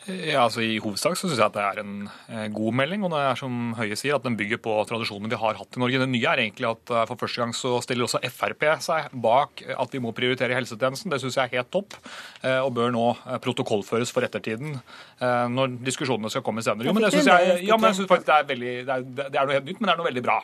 [0.08, 1.96] Ja, altså I hovedsak så syns jeg at det er en
[2.32, 3.04] eh, god melding.
[3.04, 5.82] og det er som Høie sier, at Den bygger på tradisjoner vi har hatt i
[5.84, 6.00] Norge.
[6.02, 9.62] Det nye er egentlig at eh, for første gang så stiller også Frp seg bak
[9.76, 11.12] at vi må prioritere helsetjenesten.
[11.14, 11.98] Det syns jeg er helt topp,
[12.42, 16.88] eh, og bør nå eh, protokollføres for ettertiden eh, når diskusjonene skal komme senere.
[16.90, 19.30] Jo, men det syns jeg, ja, men jeg synes faktisk det er, veldig, det, er,
[19.30, 20.40] det er noe helt nytt, men det er noe veldig bra.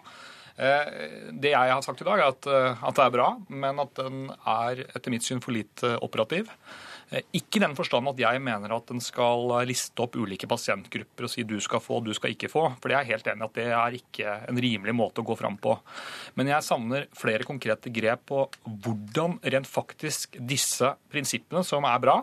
[0.56, 0.98] Eh,
[1.36, 3.96] Det jeg har sagt i dag, er at, eh, at det er bra, men at
[4.04, 6.52] den er etter mitt syn for lite operativ.
[7.12, 11.28] Eh, Ikke i den forstand at jeg mener at den skal liste opp ulike pasientgrupper
[11.28, 12.68] og si du skal få, du skal ikke få.
[12.82, 15.58] For jeg er helt enig at det er ikke en rimelig måte å gå fram
[15.62, 15.78] på.
[16.36, 22.22] Men jeg savner flere konkrete grep på hvordan rent faktisk disse prinsippene, som er bra,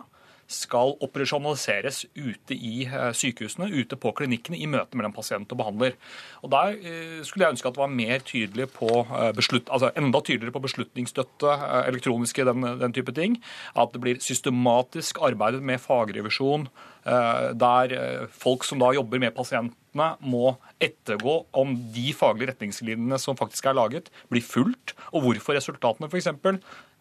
[0.53, 5.97] skal operasjonaliseres ute i eh, sykehusene, ute på klinikkene, i møte mellom pasient og behandler.
[6.43, 9.91] Og Der eh, skulle jeg ønske at det var mer tydelig på eh, beslutt, altså
[9.99, 11.57] enda tydeligere på beslutningsstøtte,
[11.89, 13.39] elektroniske, den, den type ting.
[13.75, 16.67] At det blir systematisk arbeidet med fagrevisjon,
[17.03, 17.91] der
[18.31, 23.77] folk som da jobber med pasientene, må ettergå om de faglige retningslinjene som faktisk er
[23.77, 26.31] laget, blir fulgt, og hvorfor resultatene f.eks.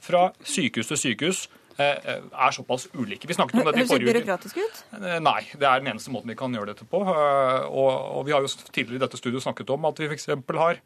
[0.02, 3.26] fra sykehus til sykehus eh, er såpass ulike.
[3.26, 4.18] Vi snakket om dette i Høres forrige uke.
[4.20, 4.82] byråkratisk ut?
[5.00, 7.00] Eh, Nei, det er den eneste måten vi kan gjøre dette på.
[7.02, 10.26] Eh, Og, vi har jo tidligere i dette studioet snakket om at vi f.eks.
[10.28, 10.78] har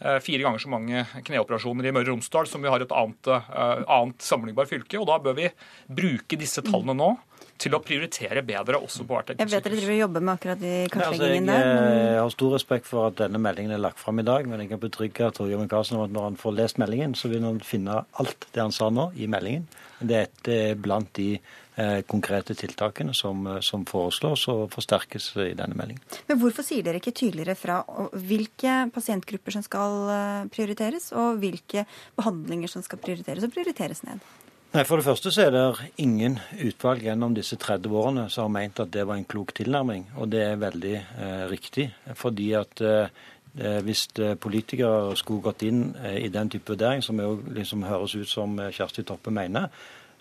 [0.00, 3.26] eh, fire ganger så mange kneoperasjoner i Møre og Romsdal som vi har et annet,
[3.26, 5.00] eh, annet sammenlignbart fylke.
[5.00, 5.50] Og da bør vi
[5.88, 7.10] bruke disse tallene nå
[7.60, 10.60] til å prioritere bedre også på hvert Jeg vet dere driver og jobber med akkurat
[10.62, 11.70] de Altså, kartleggingen jeg, der.
[11.70, 14.60] eh, men- har stor respekt for at denne meldingen er lagt fram i dag, men
[14.64, 17.60] jeg kan betrygge Torgeir Micaelsen om at når han får lest meldingen, så vil han
[17.60, 19.66] finne alt det han sa nå, i meldingen.
[20.00, 21.34] Dette er blant de
[21.76, 26.00] eh, konkrete tiltakene som, eh, som foreslås og forsterkes i denne meldingen.
[26.28, 27.78] Men hvorfor sier dere ikke tydeligere fra
[28.12, 34.20] hvilke pasientgrupper som skal eh, prioriteres, og hvilke behandlinger som skal prioriteres og prioriteres ned?
[34.70, 38.52] Nei, For det første så er det ingen utvalg gjennom disse 30 årene som har
[38.54, 41.88] ment at det var en klok tilnærming, og det er veldig eh, riktig.
[42.14, 43.08] Fordi at eh,
[43.82, 48.14] hvis eh, politikere skulle gått inn eh, i den type vurdering, som jo liksom høres
[48.14, 49.66] ut som eh, Kjersti Toppe mener,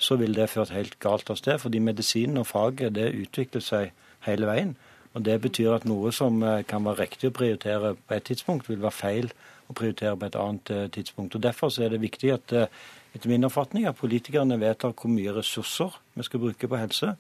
[0.02, 1.62] så ville det ført helt galt av sted.
[1.62, 3.94] Fordi medisinen og faget det utvikler seg
[4.26, 4.74] hele veien.
[5.14, 8.70] Og Det betyr at noe som eh, kan være riktig å prioritere på et tidspunkt,
[8.70, 9.32] vil være feil
[9.70, 11.36] å prioritere på et annet eh, tidspunkt.
[11.36, 12.82] Og Derfor så er det viktig at eh,
[13.16, 17.16] etter min oppfatning at politikerne vedtar hvor mye ressurser vi skal bruke på helse.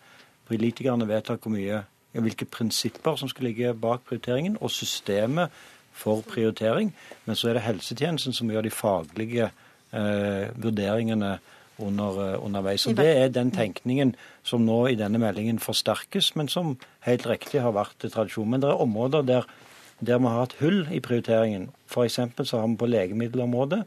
[0.49, 5.53] Politikerne vedtar hvor mye, hvilke prinsipper som skal ligge bak prioriteringen, og systemet
[5.93, 6.93] for prioritering.
[7.25, 9.49] Men så er det helsetjenesten som gjør de faglige
[9.93, 11.37] eh, vurderingene
[11.79, 12.87] under, eh, underveis.
[12.87, 17.61] Og Det er den tenkningen som nå i denne meldingen forsterkes, men som helt riktig
[17.61, 18.49] har vært tradisjon.
[18.49, 19.47] Men det er områder der,
[19.99, 21.69] der vi har hatt hull i prioriteringen.
[21.87, 22.19] F.eks.
[22.43, 23.83] så har vi på legemiddelområdet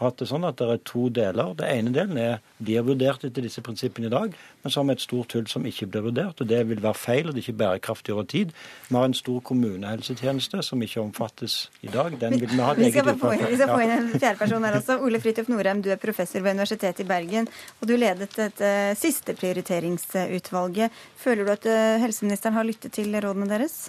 [0.00, 1.54] hatt det sånn at det er to deler.
[1.58, 4.88] Det ene delen er de er vurdert etter disse prinsippene i dag, men så har
[4.88, 6.40] vi et stort hull som ikke blir vurdert.
[6.40, 8.54] og Det vil være feil, og det er ikke bærekraftig over tid.
[8.88, 12.18] Vi har en stor kommunehelsetjeneste som ikke omfattes i dag.
[12.20, 14.08] Den vil vi ha et Vi skal eget få inn, vi skal få inn en
[14.14, 14.98] fjerde person her også.
[15.04, 19.36] Ole Fridtjof Norheim, du er professor ved Universitetet i Bergen, og du ledet dette siste
[19.38, 21.04] prioriteringsutvalget.
[21.20, 23.84] Føler du at eh, helseministeren har lyttet til rådene deres?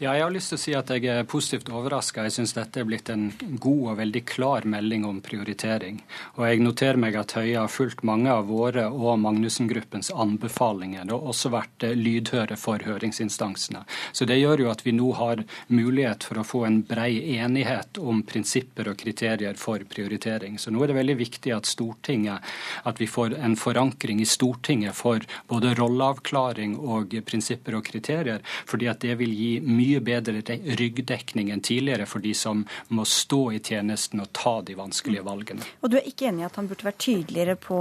[0.00, 2.22] Ja, jeg har lyst til å si at jeg er positivt overraska.
[2.24, 3.26] Jeg syns dette er blitt en
[3.60, 5.98] god og veldig klar melding om prioritering.
[6.38, 11.12] Og jeg noterer meg at Høie har fulgt mange av våre og Magnussen-gruppens anbefalinger, Det
[11.12, 13.82] har også vært eh, lydhøre for høringsinstansene.
[14.16, 18.00] Så det gjør jo at vi nå har mulighet for å få en brei enighet
[18.00, 20.56] om prinsipper og kriterier for prioritering.
[20.56, 22.40] Så nå er det veldig viktig at Stortinget,
[22.88, 25.20] at vi får en forankring i Stortinget for
[25.52, 30.40] både rolleavklaring og prinsipper og kriterier, fordi at det vil gi mye bedre
[30.78, 32.62] ryggdekning enn tidligere for de som
[32.94, 35.66] må stå i tjenesten og ta de vanskelige valgene.
[35.82, 37.78] Og du er ikke enig i at han burde vært tydeligere på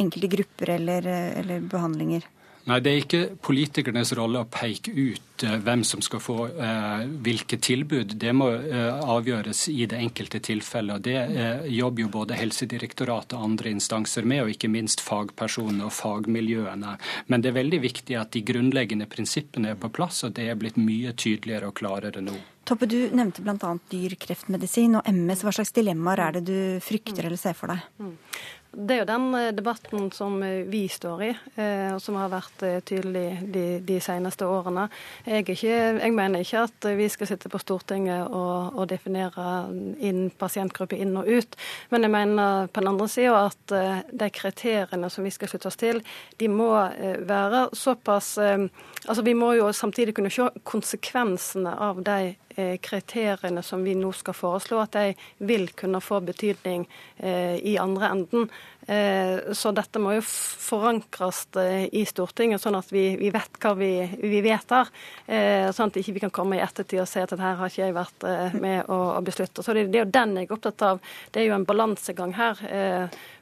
[0.00, 1.10] enkelte grupper eller,
[1.42, 2.24] eller behandlinger?
[2.68, 7.06] Nei, Det er ikke politikernes rolle å peke ut eh, hvem som skal få eh,
[7.24, 8.14] hvilke tilbud.
[8.20, 10.98] Det må eh, avgjøres i det enkelte tilfellet.
[10.98, 15.88] og Det eh, jobber jo både Helsedirektoratet og andre instanser med, og ikke minst fagpersonene
[15.88, 16.94] og fagmiljøene.
[17.32, 20.60] Men det er veldig viktig at de grunnleggende prinsippene er på plass, og det er
[20.60, 22.36] blitt mye tydeligere og klarere nå.
[22.68, 23.74] Toppe, du nevnte bl.a.
[23.90, 25.46] dyr kreftmedisin og MS.
[25.46, 28.12] Hva slags dilemmaer er det du frykter eller ser for deg?
[28.70, 32.30] Det er jo den eh, debatten som eh, vi står i, eh, og som har
[32.30, 34.84] vært tydelig de, de seneste årene.
[35.26, 39.46] Jeg, ikke, jeg mener ikke at vi skal sitte på Stortinget og, og definere
[39.98, 41.58] inn pasientgrupper inn og ut,
[41.90, 43.74] men jeg mener på den andre sida at
[44.22, 46.02] de kriteriene som vi skal slutte oss til,
[46.38, 46.70] de må
[47.26, 52.34] være såpass Altså Vi må jo samtidig kunne se konsekvensene av de
[52.82, 55.14] kriteriene som vi nå skal foreslå, at de
[55.48, 56.86] vil kunne få betydning
[57.18, 58.46] eh, i andre enden.
[58.86, 63.74] Eh, Så dette må jo forankres eh, i Stortinget, sånn at vi, vi vet hva
[63.78, 63.92] vi,
[64.22, 64.90] vi vedtar.
[65.26, 67.70] Eh, Sånn at ikke vi kan komme i ettertid og si at dette her har
[67.70, 69.62] ikke jeg vært eh, med å, å beslutte.
[69.62, 71.02] Så det, det er jo den jeg er opptatt av.
[71.30, 72.64] Det er jo en balansegang her.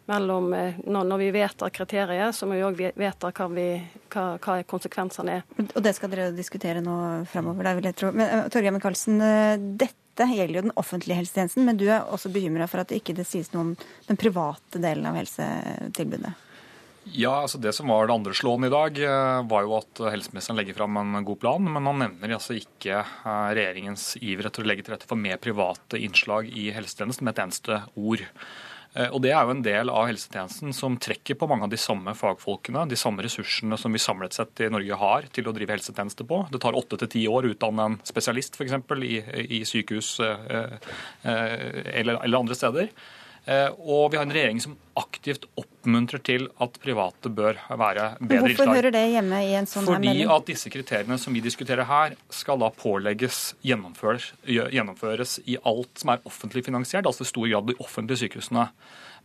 [0.09, 3.69] Eh, mellom eh, når, når vi vedtar kriteriet, så må vi òg vedta hva, vi,
[4.15, 5.47] hva, hva konsekvensene er.
[5.69, 6.99] Og det skal dere diskutere nå
[7.31, 8.13] framover, det vil jeg tro.
[8.17, 12.33] Men uh, Torgeir Micaelsen, uh, dette gjelder jo den offentlige helsetjenesten, men du er også
[12.35, 13.73] bekymra for at det ikke det sies noe om
[14.09, 16.35] den private delen av helsetilbudet?
[17.13, 20.59] Ja, altså Det som var det andre slående i dag, eh, var jo at helseministeren
[20.59, 24.69] legger fram en god plan, men han nevner altså ikke eh, regjeringens iver etter å
[24.69, 28.25] legge til rette for mer private innslag i helsetjenesten med et eneste ord.
[28.95, 31.81] Eh, Og Det er jo en del av helsetjenesten som trekker på mange av de
[31.81, 35.77] samme fagfolkene, de samme ressursene som vi samlet sett i Norge har til å drive
[35.77, 36.47] helsetjeneste på.
[36.53, 38.77] Det tar åtte til ti år å utdanne en spesialist f.eks.
[39.05, 39.23] I,
[39.59, 40.77] i sykehus eh,
[41.23, 42.91] eh, eller, eller andre steder.
[43.49, 48.43] Eh, Og vi har en regjering som aktivt oppmuntrer til at private bør være bedre
[48.43, 48.75] Hvorfor innslag.
[48.77, 50.31] hører det hjemme i en sånn Fordi melding?
[50.35, 56.11] at disse kriteriene som vi diskuterer her, skal da pålegges gjennomføres, gjennomføres i alt som
[56.11, 58.69] er offentlig finansiert, altså i stor grad de offentlige sykehusene.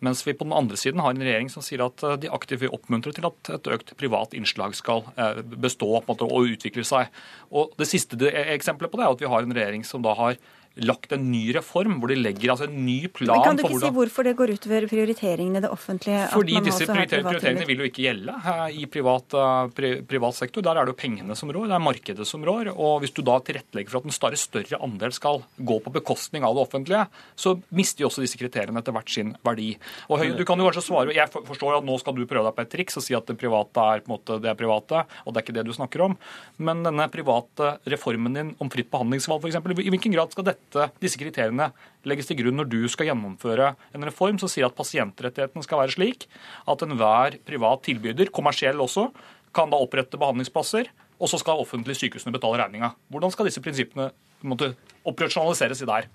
[0.04, 2.62] Mens vi på den andre siden har en regjering som sier at eh, de aktivt
[2.64, 7.08] vil oppmuntre til at et økt privat innslag skal eh, bestå måte, og utvikle seg.
[7.52, 10.38] Og Det siste eksempelet på det er at vi har en regjering som da har
[10.82, 13.76] lagt en ny reform hvor de legger altså en ny plan Men Kan du ikke
[13.76, 16.22] hvordan si hvorfor det går utover prioriteringene i det offentlige?
[16.34, 20.66] Fordi disse prioriteringene vil jo ikke gjelde eh, i privat, eh, pri, privat sektor.
[20.66, 22.72] Der er det jo pengene som rår, det er markedet som rår.
[22.74, 26.48] Og hvis du da tilrettelegger for at en større, større andel skal gå på bekostning
[26.48, 27.06] av det offentlige,
[27.38, 29.74] så mister jo også disse kriteriene etter hvert sin verdi.
[30.10, 32.58] Og Høie, du kan jo kanskje svare, Jeg forstår at nå skal du prøve deg
[32.58, 35.06] på et triks og si at det private er på en måte det er private,
[35.24, 36.18] og det er ikke det du snakker om.
[36.58, 40.63] Men denne private reformen din om fritt behandlingsvalg f.eks., i hvilken grad skal dette,
[41.02, 41.72] disse kriteriene
[42.08, 45.96] legges til grunn når du skal gjennomføre en reform som sier at pasientrettighetene skal være
[45.96, 46.28] slik
[46.68, 49.10] at enhver privat tilbyder, kommersiell også,
[49.54, 50.90] kan da opprette behandlingsplasser,
[51.22, 52.94] og så skal offentlige sykehusene betale regninga.
[53.14, 54.10] Hvordan skal disse prinsippene
[54.44, 54.74] måte,
[55.08, 56.10] operasjonaliseres i der?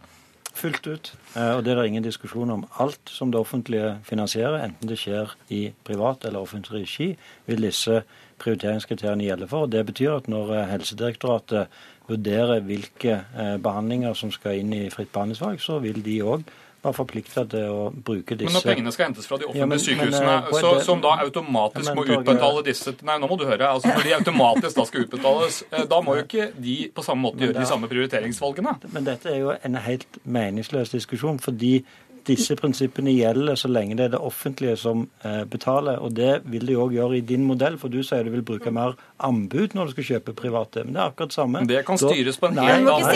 [0.59, 1.13] Fullt ut.
[1.37, 2.65] Eh, Og det er det ingen diskusjon om.
[2.83, 7.13] Alt som det offentlige finansierer, enten det skjer i privat eller offentlig regi,
[7.47, 8.03] vil disse
[8.43, 9.71] prioriteringskriteriene gjelde for.
[9.71, 11.69] Det betyr at når eh, Helsedirektoratet
[12.09, 16.42] vurderer hvilke eh, behandlinger som skal inn i fritt behandlingsvalg, så vil de òg
[16.79, 19.66] være forplikta til å bruke disse Men når pengene skal hentes fra de offentlige Ja,
[19.66, 23.16] men- sykehusene, men, på så, det- som da automatisk Ja, men må utbetale disse Nei,
[23.18, 23.66] nå må du høre.
[23.75, 27.23] altså Når de automatisk da skal utbetales, eh, da må jo ikke de på samme
[27.27, 28.77] måte gjøre de samme prioriteringsvalgene.
[28.92, 31.85] Men dette er jo en helt meningsløs diskusjon, fordi
[32.29, 35.99] disse prinsippene gjelder så lenge det er det offentlige som eh, betaler.
[36.05, 38.71] Og det vil de òg gjøre i din modell, for du sier du vil bruke
[38.75, 40.85] mer anbud når du skal kjøpe private.
[40.85, 41.64] Men det er akkurat samme.
[41.69, 43.09] Det kan styres på en helt annen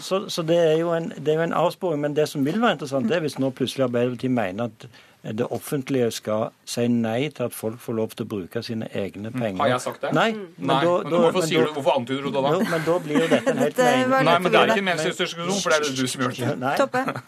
[0.00, 2.00] så så, det er jo en, det er jo en avsporing.
[2.00, 4.88] Men det som vil være interessant, det er hvis nå plutselig Arbeiderpartiet mener at
[5.22, 9.30] det offentlige skal si nei til at folk får lov til å bruke sine egne
[9.34, 9.58] penger.
[9.58, 9.60] Mm.
[9.60, 10.12] Har jeg sagt det?
[10.16, 10.30] Nei.
[10.56, 12.52] Nei, men hvorfor sier du- hvorfor antyder du det da?
[12.54, 14.24] Jo, men da blir jo dette en helt mening...
[14.30, 16.58] Nei, men det er ikke en meningsdiskusjon, for det er det du som gjør det.
[16.62, 16.74] Nei,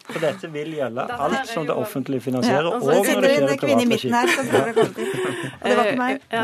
[0.09, 3.20] for dette vil gjelde alt som det offentlige finansierer, og og så når det sitter
[3.22, 4.11] det skjer en kvinne i privat midten regi.
[4.16, 5.07] her som prøver å komme til.
[5.52, 6.24] Og det var ikke meg.
[6.33, 6.42] Ja,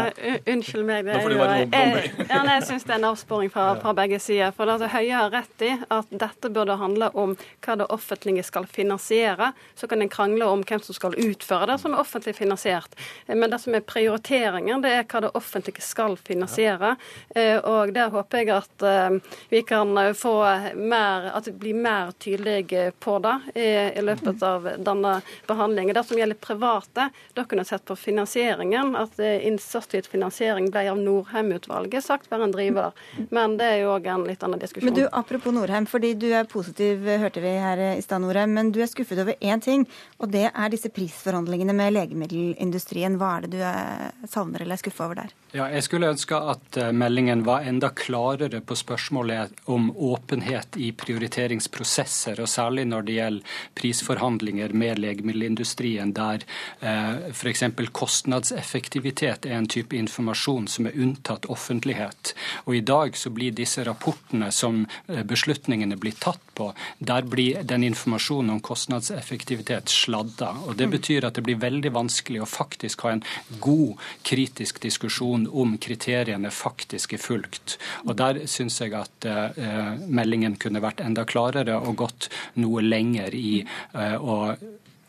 [0.52, 1.04] unnskyld meg.
[1.08, 4.18] Det er jo, være jeg, ja, jeg syns det er en avsporing fra, fra begge
[4.22, 4.52] sider.
[4.56, 7.34] For altså, Høie har rett i at dette burde handle om
[7.64, 9.52] hva det offentlige skal finansiere.
[9.78, 12.94] Så kan en krangle om hvem som skal utføre det som er offentlig finansiert.
[13.26, 16.96] Men det som er prioriteringen, det er hva det offentlige skal finansiere.
[17.34, 19.18] Eh, Og der håper jeg at eh,
[19.50, 20.34] vi kan få
[20.76, 25.94] mer, at det blir mer tydelig på det i, løpet av denne behandlingen.
[25.94, 28.94] Det som gjelder private, da kunne jeg sett på finansieringen.
[28.98, 32.96] At eh, innsatsstyrt finansiering ble av Norheim-utvalget sagt være en driver.
[33.34, 34.90] Men det er jo òg en litt annen diskusjon.
[34.90, 38.54] Men du, Apropos Norheim, fordi du er positiv, hørte vi her i stad, Norheim.
[38.54, 39.86] Men du er skuffet over én ting,
[40.18, 40.90] og det er disse
[41.28, 43.18] prisforhandlingene med legemiddelindustrien.
[43.18, 45.34] Hva er det du er, savner eller er skuffa over der?
[45.52, 50.90] Ja, jeg skulle ønske at eh, meldingen var enda klarere på spørsmålet om åpenhet i
[50.92, 56.44] prioriteringsprosesser, og særlig når det gjelder prisforhandlinger med legemiddelindustrien, der
[56.80, 57.64] eh, f.eks.
[57.92, 62.34] kostnadseffektivitet er en type informasjon som er unntatt offentlighet.
[62.66, 67.62] Og I dag så blir disse rapportene som eh, beslutningene blir tatt på, der blir
[67.64, 70.52] den informasjonen om kostnadseffektivitet sladda.
[70.68, 73.24] Og Det betyr at det blir veldig vanskelig å faktisk ha en
[73.62, 77.78] god kritisk diskusjon om kriteriene faktisk er fulgt.
[78.06, 82.28] Og Der syns jeg at uh, meldingen kunne vært enda klarere og gått
[82.60, 83.62] noe lenger i
[83.94, 84.38] uh, å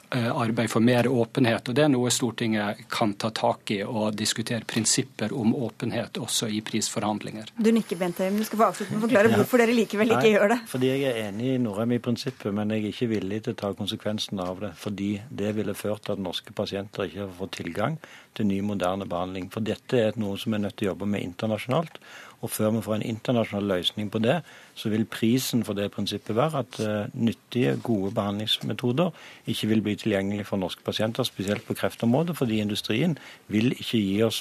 [0.09, 1.69] arbeid for mer åpenhet.
[1.69, 6.49] og Det er noe Stortinget kan ta tak i og diskutere prinsipper om åpenhet også
[6.49, 7.51] i prisforhandlinger.
[7.57, 10.13] Du nikker, Bent Høie, men du skal få avslutte med å forklare hvorfor dere likevel
[10.15, 10.59] ikke Nei, gjør det.
[10.71, 13.59] Fordi jeg er enig i Norheim i prinsippet, men jeg er ikke villig til å
[13.61, 14.71] ta konsekvensen av det.
[14.79, 17.99] Fordi det ville ført til at norske pasienter ikke får tilgang
[18.37, 19.51] til ny, moderne behandling.
[19.53, 22.01] For dette er noe som vi er nødt til å jobbe med internasjonalt.
[22.39, 24.39] Og før vi får en internasjonal løsning på det,
[24.79, 29.11] så vil prisen for det prinsippet være at uh, nyttige, gode behandlingsmetoder
[29.51, 33.17] ikke vil bli tilgjengelig for norske pasienter, spesielt på kreftområdet, fordi industrien
[33.51, 34.39] vil ikke gi oss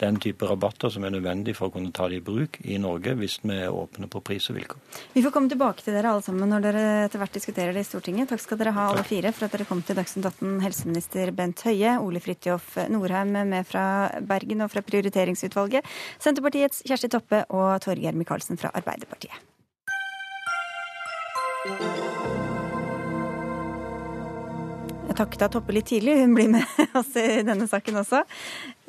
[0.00, 3.16] den type rabatter som er nødvendig for å kunne ta det i bruk i Norge,
[3.18, 4.78] hvis vi er åpne på pris og vilkår.
[5.16, 7.88] Vi får komme tilbake til dere alle sammen når dere etter hvert diskuterer det i
[7.88, 8.30] Stortinget.
[8.30, 10.58] Takk skal dere ha alle fire for at dere kom til Dagsnytt 18.
[10.64, 13.84] Helseminister Bent Høie, Ole Fridtjof Norheim med fra
[14.20, 15.86] Bergen og fra Prioriteringsutvalget,
[16.22, 19.50] Senterpartiets Kjersti Toppe og Torgeir Micaelsen fra Arbeiderpartiet.
[21.60, 21.72] Jeg
[25.18, 26.64] takket Toppe litt tidlig, hun blir med
[26.96, 28.22] oss i denne saken også.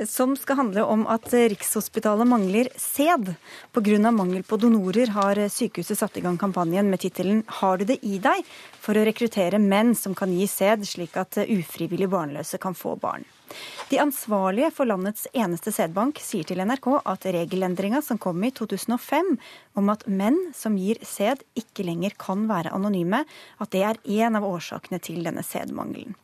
[0.08, 3.34] Som skal handle om at Rikshospitalet mangler sæd.
[3.76, 4.12] Pga.
[4.16, 8.24] mangel på donorer har sykehuset satt i gang kampanjen med tittelen 'Har du det i
[8.24, 8.48] deg?'
[8.80, 13.28] for å rekruttere menn som kan gi sæd, slik at ufrivillig barnløse kan få barn.
[13.92, 19.36] De ansvarlige for landets eneste sædbank sier til NRK at regelendringa som kom i 2005
[19.80, 23.24] om at menn som gir sæd ikke lenger kan være anonyme,
[23.60, 26.16] at det er én av årsakene til denne sædmangelen.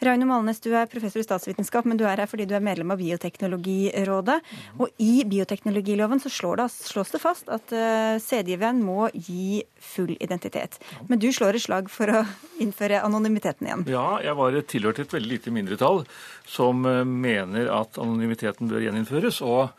[0.00, 2.94] Raune Malnes, du er professor i statsvitenskap, men du er her fordi du er medlem
[2.94, 4.38] av Bioteknologirådet.
[4.80, 10.78] Og i bioteknologiloven så det, slås det fast at uh, sædgiveren må gi full identitet.
[11.08, 12.24] Men du slår et slag for å
[12.60, 13.84] innføre anonymiteten igjen.
[13.92, 16.06] Ja, jeg var tilhørt et veldig lite mindretall
[16.48, 19.40] som uh, mener at anonymiteten bør gjeninnføres.
[19.46, 19.70] Og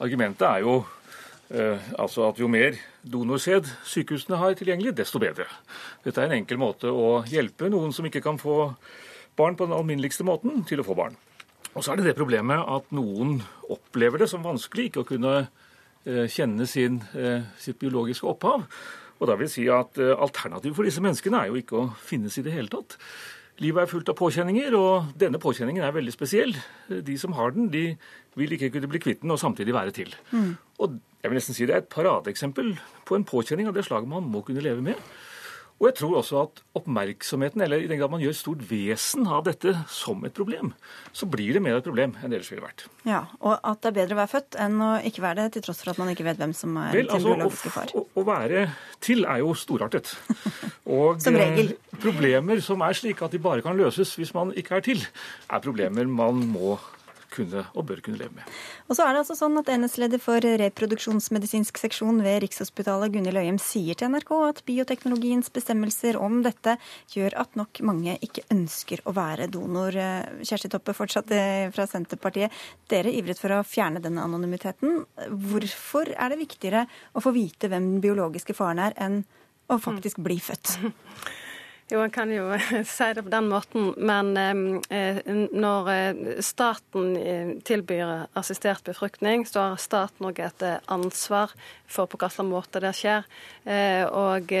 [0.00, 5.48] argumentet er jo uh, altså at jo mer donorsæd sykehusene har tilgjengelig, desto bedre.
[6.04, 8.72] Dette er en enkel måte å hjelpe noen som ikke kan få
[9.38, 11.16] barn på den alminneligste måten til å få barn.
[11.74, 13.38] Og så er det det problemet at noen
[13.70, 18.66] opplever det som vanskelig ikke å kunne eh, kjenne sin, eh, sitt biologiske opphav.
[19.20, 21.90] Og da vil jeg si at eh, Alternativet for disse menneskene er jo ikke å
[22.02, 22.96] finnes i det hele tatt.
[23.60, 26.54] Livet er fullt av påkjenninger, og denne påkjenningen er veldig spesiell.
[26.88, 27.90] De som har den, de
[28.40, 30.14] vil ikke kunne bli kvitt den og samtidig være til.
[30.32, 30.54] Mm.
[30.80, 32.72] Og jeg vil nesten si Det er et paradeeksempel
[33.04, 34.96] på en påkjenning av det slaget man må kunne leve med.
[35.80, 39.46] Og jeg tror også at oppmerksomheten, eller i den grad man gjør stort vesen av
[39.46, 40.74] dette som et problem,
[41.16, 42.84] så blir det mer et problem enn det ellers ville vært.
[43.08, 45.64] Ja, Og at det er bedre å være født enn å ikke være det, til
[45.64, 47.94] tross for at man ikke vet hvem som er Vel, sin altså, biologiske far.
[47.96, 48.66] Å, å, være
[49.00, 50.12] til er jo storartet.
[51.00, 51.72] Og som regel.
[51.72, 55.04] Eh, problemer som er slik at de bare kan løses hvis man ikke er til,
[55.48, 56.76] er problemer man må
[57.32, 58.46] kunne og bør kunne leve med.
[58.88, 63.60] Og så er det altså sånn at NS-leder for reproduksjonsmedisinsk seksjon ved Rikshospitalet, Gunhild Øyem,
[63.62, 66.76] sier til NRK at bioteknologiens bestemmelser om dette
[67.14, 69.96] gjør at nok mange ikke ønsker å være donor.
[70.42, 72.54] Kjersti Toppe, fortsatt eh, fra Senterpartiet.
[72.90, 75.04] Dere ivret for å fjerne denne anonymiteten.
[75.50, 79.22] Hvorfor er det viktigere å få vite hvem den biologiske faren er, enn
[79.70, 80.76] å faktisk bli født?
[81.90, 82.52] Jo, en kan jo
[82.86, 85.18] si det på den måten, men eh,
[85.50, 91.56] når eh, staten eh, tilbyr assistert befruktning, så har staten òg et ansvar
[91.90, 93.26] for på hvilken måte det skjer.
[94.16, 94.52] Og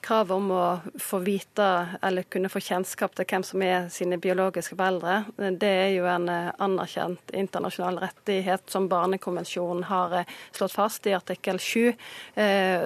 [0.00, 0.64] kravet om å
[1.00, 1.66] få vite
[2.02, 5.20] eller kunne få kjennskap til hvem som er sine biologiske foreldre,
[5.60, 10.16] det er jo en anerkjent internasjonal rettighet som Barnekonvensjonen har
[10.56, 11.92] slått fast i artikkel 7,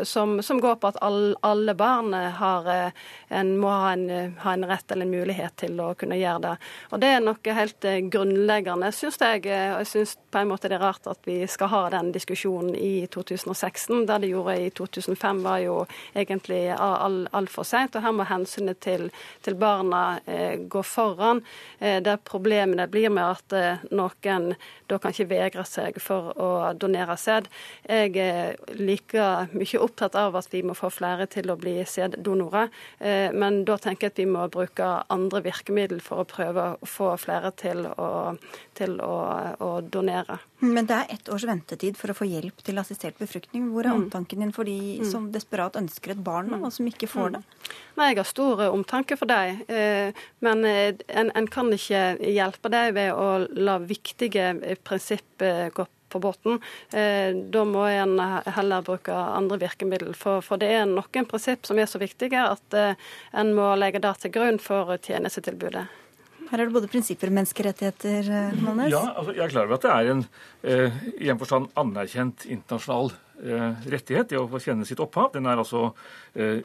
[0.08, 2.72] som, som går på at alle barn har
[3.34, 6.54] en må ha en, ha en, rett eller en mulighet til å kunne gjøre det.
[6.92, 9.44] Og Det er noe helt eh, grunnleggende, syns jeg.
[9.46, 12.74] Og jeg syns på en måte det er rart at vi skal ha den diskusjonen
[12.76, 13.06] i
[13.74, 14.06] 2016.
[14.06, 17.94] Det de gjorde i 2005 var jo egentlig altfor all, all seint.
[17.94, 19.10] Her må hensynet til,
[19.42, 21.42] til barna eh, gå foran.
[21.78, 24.54] Eh, det problemet det blir med at eh, noen
[24.86, 27.48] da kan ikke vegre seg for å donere sæd.
[27.88, 32.70] Jeg er like mye opptatt av at vi må få flere til å bli sæddonorer.
[32.98, 36.88] Eh, men da tenker jeg at vi må bruke andre virkemidler for å prøve å
[36.88, 38.34] få flere til å,
[38.76, 39.14] til å,
[39.60, 40.40] å donere.
[40.64, 43.68] Men det er ett års ventetid for å få hjelp til assistert befruktning.
[43.74, 44.04] Hvor er mm.
[44.04, 45.08] omtanken din for de mm.
[45.10, 47.36] som desperat ønsker et barn, og som ikke får mm.
[47.36, 47.72] det?
[47.98, 49.64] Nei, Jeg har stor omtanke for dem.
[49.68, 54.52] Eh, men eh, en, en kan ikke hjelpe dem ved å la viktige
[54.86, 55.44] prinsipp
[55.74, 56.60] gå på båten.
[56.92, 58.20] Eh, da må en
[58.56, 60.14] heller bruke andre virkemidler.
[60.18, 62.94] For, for, det er noen prinsipp som er så viktige at eh,
[63.34, 65.88] en må legge det til grunn for tjenestetilbudet.
[66.50, 68.92] Her er det både prinsipper og menneskerettigheter, eh, Mannes?
[68.92, 70.24] Ja, altså, jeg er klar over at det er en
[70.62, 75.32] eh, i en forstand anerkjent internasjonal eh, rettighet, det å få kjenne sitt opphav.
[75.34, 75.88] Den er altså
[76.34, 76.60] eh,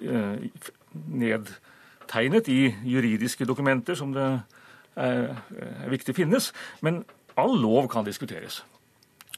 [1.09, 4.27] nedtegnet i juridiske dokumenter som det
[4.99, 6.51] er, er viktig finnes.
[6.85, 7.03] Men
[7.39, 8.63] all lov kan diskuteres.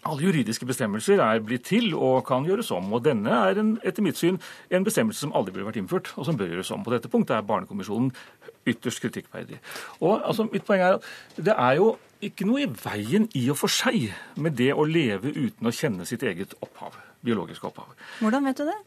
[0.09, 2.87] Alle juridiske bestemmelser er blitt til og kan gjøres om.
[2.93, 4.39] og Denne er en, etter mitt syn
[4.73, 6.81] en bestemmelse som aldri burde vært innført, og som bør gjøres om.
[6.85, 8.09] På dette punktet er Barnekommisjonen
[8.65, 9.59] ytterst kritikkverdig.
[10.01, 11.05] Og altså, Mitt poeng er at
[11.37, 11.91] det er jo
[12.25, 14.09] ikke noe i veien i og for seg
[14.41, 17.93] med det å leve uten å kjenne sitt eget opphav, biologiske opphav.
[18.21, 18.79] Hvordan vet du det?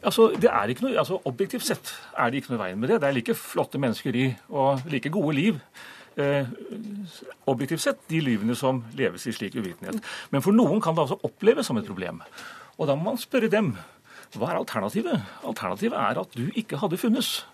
[0.00, 2.88] Altså, det er ikke noe, altså Objektivt sett er det ikke noe i veien med
[2.88, 3.02] det.
[3.02, 5.60] Det er like flotte mennesker i og like gode liv
[6.20, 6.50] eh,
[7.50, 10.00] objektivt sett de livene som leves i slik uvitenhet.
[10.30, 12.22] Men for noen kan det altså oppleves som et problem.
[12.78, 13.74] Og da må man spørre dem
[14.34, 15.20] hva er alternativet?
[15.46, 17.44] Alternativet er at du ikke hadde funnes.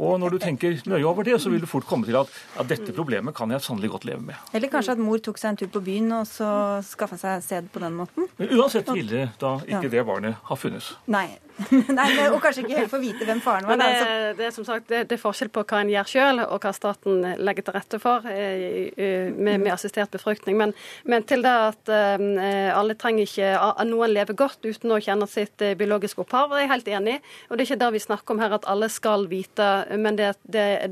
[0.00, 2.70] Og når du tenker nøye over det, så vil du fort komme til at, at
[2.70, 4.40] dette problemet kan jeg sannelig godt leve med.
[4.56, 6.48] Eller kanskje at mor tok seg en tur på byen og så
[6.86, 8.30] skaffa seg sæd på den måten?
[8.40, 9.94] Men uansett ville da ikke ja.
[9.98, 10.94] det barnet ha funnes.
[11.12, 11.28] Nei,
[11.98, 13.78] Nei, og kanskje ikke helt få vite hvem faren var.
[13.80, 14.06] Det, altså.
[14.38, 16.72] det, er som sagt, det, det, er forskjell på hva en gjør sjøl, og hva
[16.76, 20.58] staten legger til rette for eh, med, med assistert befruktning.
[20.60, 20.74] Men,
[21.04, 25.28] men, til det at uh, alle trenger ikke at Noen lever godt uten å kjenne
[25.30, 27.22] sitt uh, biologiske opphav, er jeg helt enig i.
[27.48, 30.34] Og det er ikke det vi snakker om her, at alle skal vite, men det,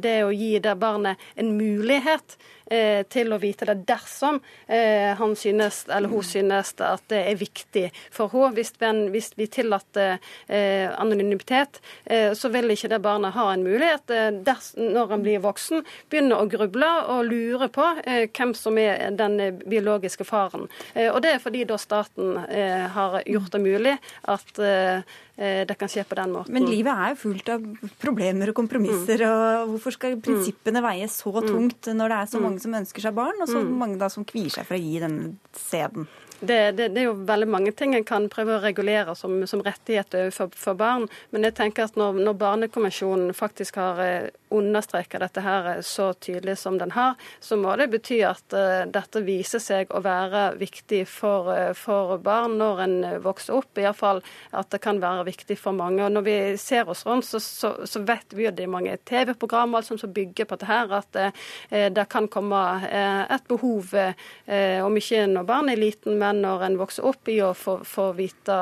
[0.03, 2.39] det å gi det barnet en mulighet
[2.71, 7.39] eh, til å vite det dersom eh, han synes, eller hun synes at det er
[7.41, 8.55] viktig for henne.
[8.59, 8.73] Hvis,
[9.13, 11.81] hvis vi tillater eh, anonymitet,
[12.39, 14.11] så vil ikke det barnet ha en mulighet
[14.45, 19.61] ders, når han blir voksen, begynne å gruble og lure på hvem som er den
[19.69, 20.69] biologiske faren.
[20.97, 22.37] og det er fordi da staten
[22.95, 23.97] har gjort det mulig
[24.29, 24.63] at
[25.39, 26.55] det kan skje på den måten.
[26.55, 27.67] Men livet er jo fullt av
[28.03, 29.23] problemer og kompromisser.
[29.23, 29.29] Mm.
[29.31, 31.47] og Hvorfor skal prinsippene veie så mm.
[31.47, 32.47] tungt når det er så mm.
[32.59, 33.77] Mange som ønsker seg barn, og så mm.
[33.79, 36.09] mange da som kvier seg for å gi denne sæden?
[36.41, 39.63] Det, det, det, er jo veldig mange ting en kan prøve å regulere som, som
[39.67, 41.09] rettigheter for, for, barn.
[41.35, 46.13] Men jeg tenker at når, når Barnekonvensjonen faktisk har eh, understreka dette her eh, så
[46.15, 50.45] tydelig som den har, så må det bety at uh, dette viser seg å være
[50.61, 53.79] viktig for, uh, for barn når en vokser opp.
[53.79, 54.23] Iallfall
[54.57, 56.05] at det kan være viktig for mange.
[56.07, 58.97] Og Når vi ser oss rundt, så, så, så vet vi at det er mange
[59.09, 62.59] TV-programmer som bygger på dette at uh, det kan komme
[62.89, 63.91] et behov,
[64.85, 67.79] om ikke når barn er liten, men men når en vokser opp i å få,
[67.89, 68.59] få vite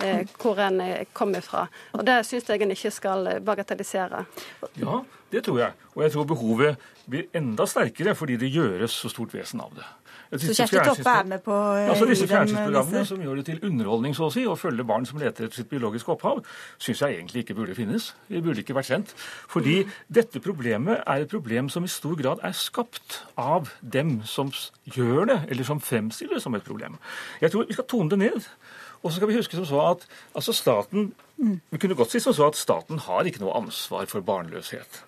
[0.00, 0.80] eh, hvor en
[1.16, 1.66] kommer fra.
[1.98, 4.24] Og Det syns jeg en ikke skal bagatellisere.
[4.78, 5.78] Ja, det tror jeg.
[5.94, 9.86] Og jeg tror behovet blir enda sterkere fordi det gjøres så stort vesen av det.
[10.30, 14.28] Så Kjersti Toppe er med på altså Disse fjernsynsprogrammene som gjør det til underholdning så
[14.28, 16.44] å si, og følger barn som leter etter sitt biologiske opphav,
[16.78, 18.12] syns jeg egentlig ikke burde finnes.
[18.30, 19.14] Det burde ikke vært sendt.
[19.50, 24.52] Fordi dette problemet er et problem som i stor grad er skapt av dem som
[24.86, 27.00] gjør det, eller som fremstiller det som et problem.
[27.42, 28.46] Jeg tror vi skal tone det ned.
[29.00, 30.06] Og så skal vi huske som så at
[30.36, 34.20] altså staten Vi kunne godt si som så at staten har ikke noe ansvar for
[34.20, 34.98] barnløshet.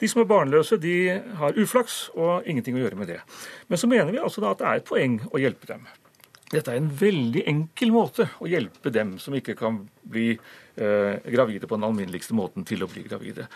[0.00, 0.94] De som er barnløse, de
[1.40, 3.20] har uflaks og ingenting å gjøre med det.
[3.68, 5.84] Men så mener vi altså da at det er et poeng å hjelpe dem.
[6.50, 11.68] Dette er en veldig enkel måte å hjelpe dem som ikke kan bli eh, gravide
[11.70, 13.46] på den alminneligste måten til å bli gravide.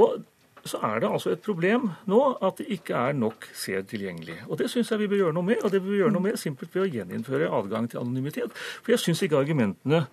[0.00, 0.22] Og
[0.68, 4.40] så er det altså et problem nå at det ikke er nok sæd tilgjengelig.
[4.48, 6.24] Og Det syns jeg vi bør gjøre noe med, og det bør vi gjøre noe
[6.24, 8.56] med simpelt ved å gjeninnføre adgang til anonymitet.
[8.82, 10.06] For jeg syns ikke argumentene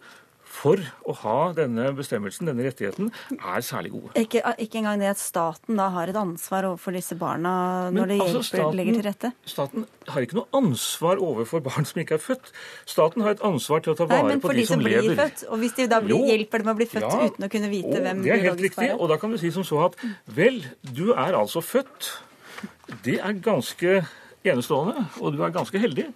[0.56, 4.14] for å ha denne bestemmelsen, denne rettigheten, er særlig gode.
[4.22, 7.54] Ikke, ikke engang det at staten da har et ansvar overfor disse barna
[7.94, 9.32] når det altså, hjelper, staten, legger til rette?
[9.52, 12.52] Staten har ikke noe ansvar overfor barn som ikke er født.
[12.90, 15.18] Staten har et ansvar til å ta vare Nei, på de, de som, som lever.
[15.20, 17.52] Født, og hvis de da blir, jo, hjelper dem å bli født ja, uten å
[17.56, 18.92] kunne vite hvem Det er helt riktig.
[18.96, 20.00] Og da kan du si som så at
[20.38, 22.14] vel, du er altså født.
[23.06, 24.00] Det er ganske
[24.46, 26.08] enestående, og du er ganske heldig.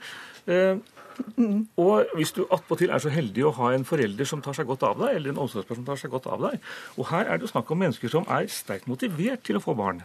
[1.86, 4.86] Og hvis du attpåtil er så heldig å ha en forelder som tar seg godt
[4.88, 7.48] av deg, eller en omsorgsperson som tar seg godt av deg Og her er det
[7.48, 10.04] jo snakk om mennesker som er sterkt motivert til å få barn.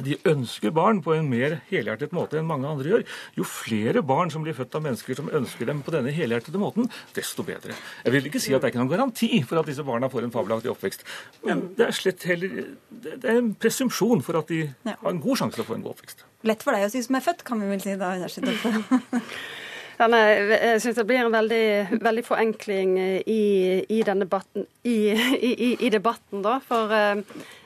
[0.00, 3.02] De ønsker barn på en mer helhjertet måte enn mange andre gjør.
[3.36, 6.88] Jo flere barn som blir født av mennesker som ønsker dem på denne helhjertede måten,
[7.14, 7.76] desto bedre.
[8.06, 10.26] Jeg vil ikke si at det er ikke noen garanti for at disse barna får
[10.26, 11.04] en fabelaktig oppvekst,
[11.44, 12.72] men det er slett heller
[13.04, 15.84] det er en presumpsjon for at de har en god sjanse til å få en
[15.84, 16.24] god oppvekst.
[16.48, 18.14] Lett for deg å si som er født, kan vi vel si da.
[19.98, 23.42] Ja, nei, jeg syns det blir en veldig, veldig forenkling i,
[23.86, 24.96] i, den debatten, i,
[25.76, 26.58] i, debatten, da.
[26.66, 27.61] For eh, Eh,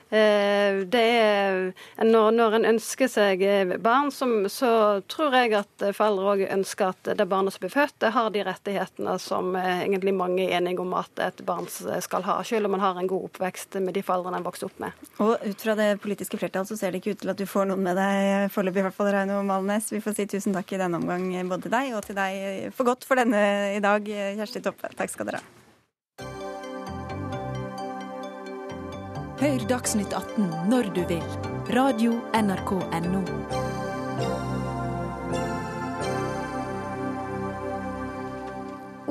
[0.93, 1.57] det er,
[2.05, 4.71] når, når en ønsker seg eh, barn, som, så
[5.11, 8.45] tror jeg at foreldre òg ønsker at det barnet som blir født, det har de
[8.47, 12.77] rettighetene som eh, egentlig mange er enige om at et barn skal ha, selv om
[12.77, 15.05] man har en god oppvekst med de foreldrene en vokser opp med.
[15.23, 17.71] Og ut fra det politiske flertallet så ser det ikke ut til at du får
[17.71, 19.93] noen med deg foreløpig, i hvert fall Reino Malnes.
[19.95, 22.89] Vi får si tusen takk i denne omgang både til deg og til deg for
[22.89, 23.47] godt for denne
[23.77, 24.11] i dag,
[24.41, 24.93] Kjersti Toppe.
[24.97, 25.66] Takk skal dere ha.
[29.37, 31.25] Hør Dagsnytt 18 når du vil.
[31.77, 33.21] Radio NRK Radio.nrk.no.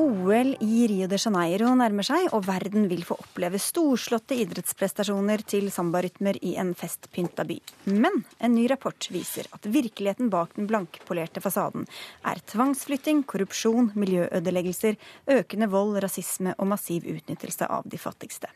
[0.02, 5.70] OL i Rio de Janeiro nærmer seg, og verden vil få oppleve storslåtte idrettsprestasjoner til
[5.70, 7.60] sambarytmer i en festpynta by.
[7.94, 11.86] Men en ny rapport viser at virkeligheten bak den blankpolerte fasaden
[12.26, 14.98] er tvangsflytting, korrupsjon, miljøødeleggelser,
[15.38, 18.50] økende vold, rasisme og massiv utnyttelse av de fattigste.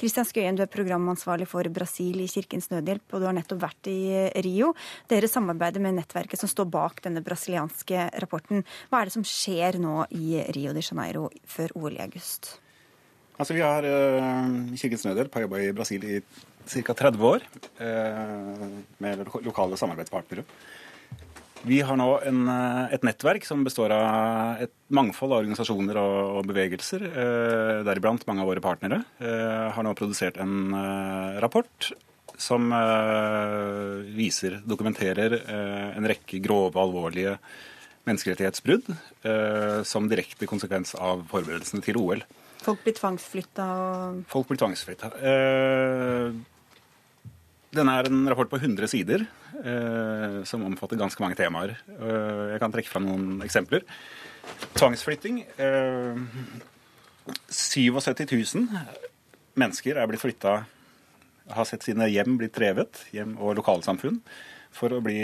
[0.00, 3.90] Kristian Skøyen, du er programansvarlig for Brasil i Kirkens Nødhjelp, og du har nettopp vært
[3.90, 4.00] i
[4.44, 4.72] Rio.
[5.10, 8.66] Dere samarbeider med nettverket som står bak denne brasilianske rapporten.
[8.90, 12.56] Hva er det som skjer nå i Rio de Janeiro før OL i august?
[13.38, 16.20] Altså, vi har uh, Kirkens Nødhjelp har jobba i Brasil i
[16.68, 16.94] ca.
[16.94, 17.46] 30 år
[17.80, 18.68] uh,
[19.02, 20.44] med lokale samarbeidspartnere.
[21.62, 26.38] Vi har nå en, eh, et nettverk som består av et mangfold av organisasjoner og,
[26.38, 29.04] og bevegelser, eh, deriblant mange av våre partnere.
[29.20, 30.74] eh, har nå produsert en
[31.40, 31.92] rapport
[32.42, 32.72] som
[34.16, 35.36] viser, dokumenterer
[35.94, 37.36] en rekke grove, alvorlige
[38.08, 42.24] menneskerettighetsbrudd eh, som direkte konsekvens av forberedelsene til OL.
[42.62, 45.12] Folk blir tvangsflytta og Folk blir tvangsflytta.
[45.18, 46.32] Eh,
[47.72, 49.22] Denne er en rapport på 100 sider
[49.64, 51.78] eh, som omfatter ganske mange temaer.
[51.88, 53.86] Eh, jeg kan trekke fram noen eksempler.
[54.76, 55.40] Tvangsflytting.
[55.56, 56.20] Eh,
[57.48, 58.68] 77 000
[59.56, 60.56] mennesker er blitt flytta,
[61.52, 64.20] har sett sine hjem blitt drevet, hjem og lokalsamfunn,
[64.72, 65.22] for å bli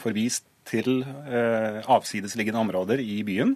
[0.00, 3.54] forvist til eh, avsidesliggende områder i byen.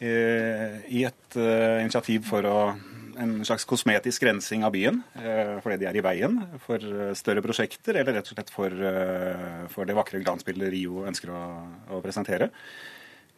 [0.00, 2.58] Eh, I et eh, initiativ for å
[3.20, 7.42] en slags kosmetisk rensing av byen eh, fordi de er i veien for eh, større
[7.44, 11.42] prosjekter, eller rett og slett for, eh, for det vakre glansbildet Rio ønsker å,
[11.96, 12.50] å presentere.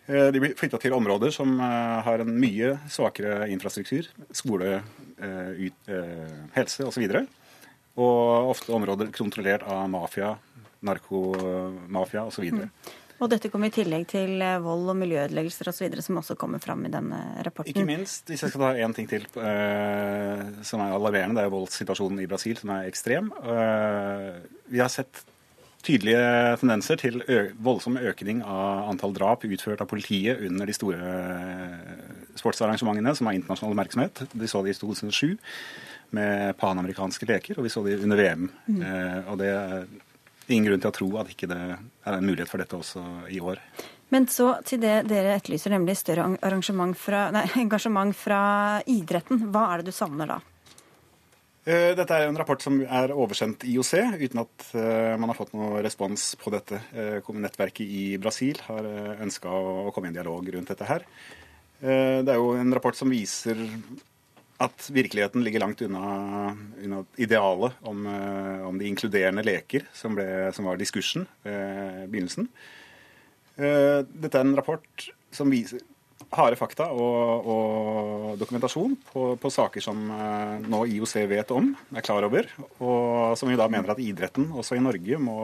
[0.03, 4.09] De blir flytta til områder som har en mye svakere infrastruktur.
[4.35, 4.81] Skole,
[5.23, 5.93] ut,
[6.57, 7.05] helse osv.
[7.07, 7.23] Og,
[8.03, 10.33] og ofte områder kontrollert av mafia,
[10.83, 12.49] narkomafia osv.
[12.51, 12.67] Mm.
[13.23, 16.83] Og dette kommer i tillegg til eh, vold og miljøødeleggelser osv., som også kommer fram
[16.89, 17.71] i denne rapporten.
[17.71, 21.55] Ikke minst, hvis jeg skal ta én ting til eh, som er alarmerende, det er
[21.55, 23.31] voldssituasjonen i Brasil, som er ekstrem.
[23.31, 24.43] Eh,
[24.75, 25.23] vi har sett
[25.87, 27.23] tydelige tendenser til
[27.63, 31.15] voldsom økning av antall drap utført av politiet under de store
[32.39, 34.23] sportsarrangementene som har internasjonal oppmerksomhet.
[34.31, 35.35] Vi så det i 2007
[36.15, 38.49] med panamerikanske leker, og vi så det under VM.
[38.69, 38.81] Mm.
[38.83, 39.53] Eh, og det
[40.49, 43.41] ingen grunn til å tro at ikke det er en mulighet for dette også i
[43.43, 43.61] år.
[44.13, 46.27] Men så til det dere etterlyser, nemlig større
[46.99, 48.41] fra, nei, engasjement fra
[48.87, 49.47] idretten.
[49.53, 50.41] Hva er det du savner da?
[51.63, 55.53] Eh, Dette er en rapport som er oversendt IOC, uten at eh, man har fått
[55.55, 56.81] noe respons på dette.
[56.91, 58.89] Eh, Nettverket i Brasil har
[59.23, 61.07] ønska å komme i en dialog rundt dette her.
[61.83, 63.59] Det er jo en rapport som viser
[64.63, 66.53] at virkeligheten ligger langt unna,
[66.83, 68.07] unna idealet om,
[68.69, 72.49] om de inkluderende leker, som, ble, som var diskursen ved begynnelsen.
[73.57, 75.83] Dette er en rapport som viser
[76.37, 82.05] harde fakta og, og dokumentasjon på, på, saker som eh, nå IOC vet om, er
[82.05, 82.49] klar over,
[82.81, 85.37] og som vi da mener at idretten også i Norge må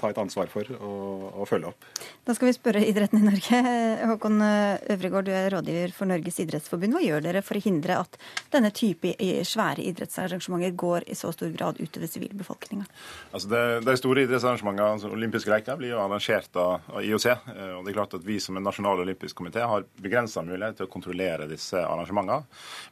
[0.00, 1.86] ta et ansvar for å, følge opp.
[2.26, 3.60] Da skal vi spørre idretten i Norge.
[4.12, 6.94] Håkon Øvregård, du er rådgiver for Norges idrettsforbund.
[6.94, 8.18] Hva gjør dere for å hindre at
[8.52, 9.14] denne type
[9.48, 12.86] svære idrettsarrangementer går i så stor grad utover sivilbefolkninga?
[13.32, 17.26] Altså det, de store idrettsarrangementene, altså olympiske leker, blir jo arrangert av, av IOC.
[17.30, 20.80] Eh, og det er klart at Vi som en nasjonal olympisk komité har begrensa mulighet
[20.80, 22.42] til å kontrollere disse arrangementene.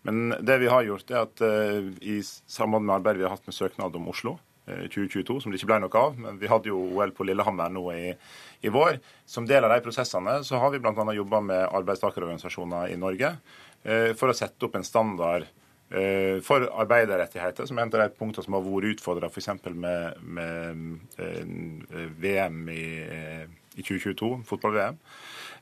[0.07, 3.49] Men det vi har gjort, er at uh, i samband med arbeidet vi har hatt
[3.49, 6.71] med søknad om Oslo uh, 2022, som det ikke ble noe av, men vi hadde
[6.71, 8.13] jo OL på Lillehammer nå i,
[8.63, 9.01] i vår.
[9.27, 11.07] Som del av de prosessene så har vi bl.a.
[11.19, 15.55] jobba med arbeidstakerorganisasjoner i Norge uh, for å sette opp en standard
[16.45, 19.47] for arbeiderrettigheter, som er en av de punktene som har vært utfordra f.eks.
[19.73, 21.87] med, med
[22.21, 22.83] VM i,
[23.79, 24.99] i 2022, fotball-VM.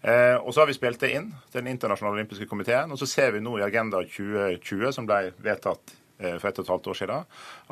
[0.02, 2.92] Eh, og så har vi spilt det inn til Den internasjonale olympiske komiteen.
[2.92, 6.66] Og så ser vi nå i Agenda 2020, som ble vedtatt eh, for et og
[6.66, 7.30] et halvt år siden,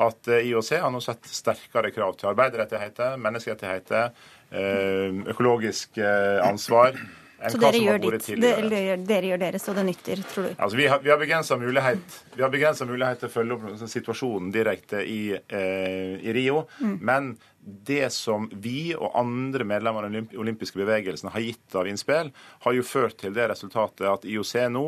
[0.08, 4.16] at eh, IOC har nå sett sterkere krav til arbeiderrettigheter, menneskerettigheter,
[4.54, 6.98] økologisk økologisk enn ansvar.
[7.44, 10.52] Så dere gjør, ditt, dere, dere gjør deres, og det nytter, tror du?
[10.54, 15.34] Altså, vi har, vi har begrensa mulighet, mulighet, til å følge opp situasjonen direkte i,
[15.34, 16.64] eh, i Rio.
[16.80, 16.94] Mm.
[17.04, 17.34] Men
[17.64, 22.30] det som vi og andre medlemmer av den olympiske bevegelsen har gitt av innspill,
[22.66, 24.84] har jo ført til det resultatet at IOC nå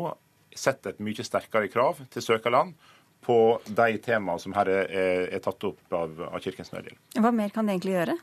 [0.57, 2.77] setter et mye sterkere krav til søkerland
[3.25, 4.91] på de temaene som her er,
[5.33, 6.99] er tatt opp av, av Kirkens Nødhjelp.
[7.17, 8.17] Hva mer kan det egentlig gjøre?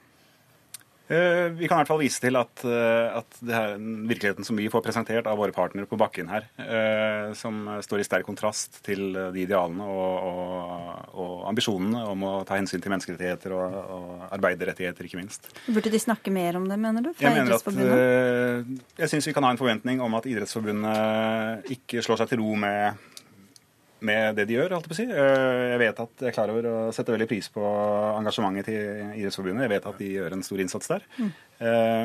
[1.08, 3.74] Eh, vi kan i hvert fall vise til at, eh, at det er
[4.08, 8.06] virkeligheten som vi får presentert av våre partnere på bakken her, eh, som står i
[8.08, 13.52] sterk kontrast til de idealene og, og, og ambisjonene om å ta hensyn til menneskerettigheter
[13.52, 15.50] og, og arbeiderrettigheter, ikke minst.
[15.68, 17.12] Burde de snakke mer om det, mener du?
[17.20, 18.72] jeg mener at,
[19.04, 22.56] jeg syns vi kan ha en forventning om at Idrettsforbundet ikke slår seg til ro
[22.56, 23.12] med
[24.04, 24.74] med det de gjør.
[24.76, 25.06] Alt Jeg på å si.
[25.08, 27.62] Jeg vet at jeg er klar over å sette veldig pris på
[28.18, 29.64] engasjementet til Idrettsforbundet.
[29.66, 31.06] Jeg vet at de gjør en stor innsats der.
[31.16, 31.30] Mm.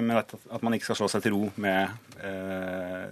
[0.06, 1.90] Men at, at, man ikke skal slå seg til ro med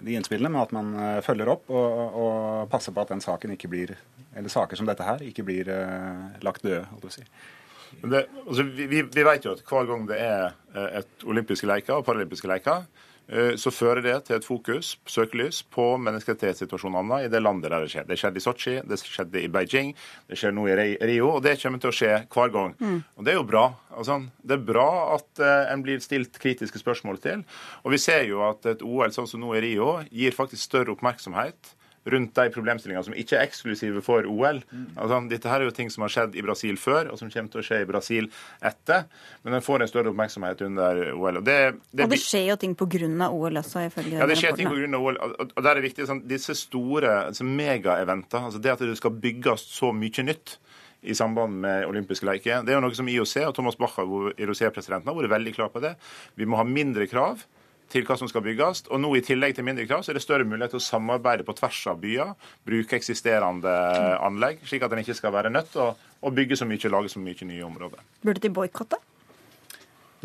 [0.06, 0.94] de innspillene, men at man
[1.26, 3.96] følger opp og, og passer på at den saken ikke blir,
[4.38, 5.72] eller saker som dette her ikke blir
[6.46, 6.86] lagt døde.
[6.92, 7.28] holdt jeg på å si.
[8.04, 10.56] Det, altså, vi, vi, vet jo at hver gang det er
[11.02, 12.86] et olympiske leker og paralympiske leker,
[13.60, 18.06] så fører det til et fokus, søkelys, på menneskerettighetssituasjonene i det landet der det skjer.
[18.08, 19.92] Det skjedde i Sotsji, det skjedde i Beijing,
[20.32, 20.78] det skjer nå i
[21.10, 22.76] Rio, og det kommer til å skje hver gang.
[22.80, 23.02] Mm.
[23.18, 23.66] Og det er jo bra.
[23.92, 27.44] Altså, det er bra at uh, en blir stilt kritiske spørsmål til.
[27.84, 30.96] Og vi ser jo at et OL sånn som nå i Rio gir faktisk større
[30.96, 31.76] oppmerksomhet
[32.08, 34.62] rundt de problemstillingene som ikke er eksklusive for OL.
[34.96, 37.52] Altså, dette her er jo ting som har skjedd i Brasil før, og som kommer
[37.54, 38.30] til å skje i Brasil
[38.66, 39.08] etter.
[39.44, 41.42] Men den får en større oppmerksomhet under OL.
[41.42, 41.58] Og det,
[41.92, 43.28] det, og det skjer jo ting pga.
[43.28, 45.02] OL også, ifølge Ja, det skjer ting pga.
[45.02, 45.20] OL.
[45.48, 49.18] Og der er det viktig, sånn, disse store altså megaeventer, altså det at det skal
[49.18, 50.58] bygges så mye nytt
[51.08, 52.64] i samband med olympiske leker.
[52.66, 55.84] Det er jo noe som IOC og Thomas Bach, IOC-presidenten, har vært veldig klar på
[55.84, 55.94] det.
[56.40, 57.44] Vi må ha mindre krav
[57.92, 58.86] til hva som skal bygges.
[58.92, 61.48] Og nå i tillegg til mindre krav, så er det større mulighet til å samarbeide
[61.48, 62.34] på tvers av byer.
[62.68, 63.76] Bruke eksisterende
[64.24, 66.98] anlegg, slik at en ikke skal være nødt til å, å bygge så mye og
[66.98, 68.04] lage så mye nye områder.
[68.26, 69.00] Burde de boikotte?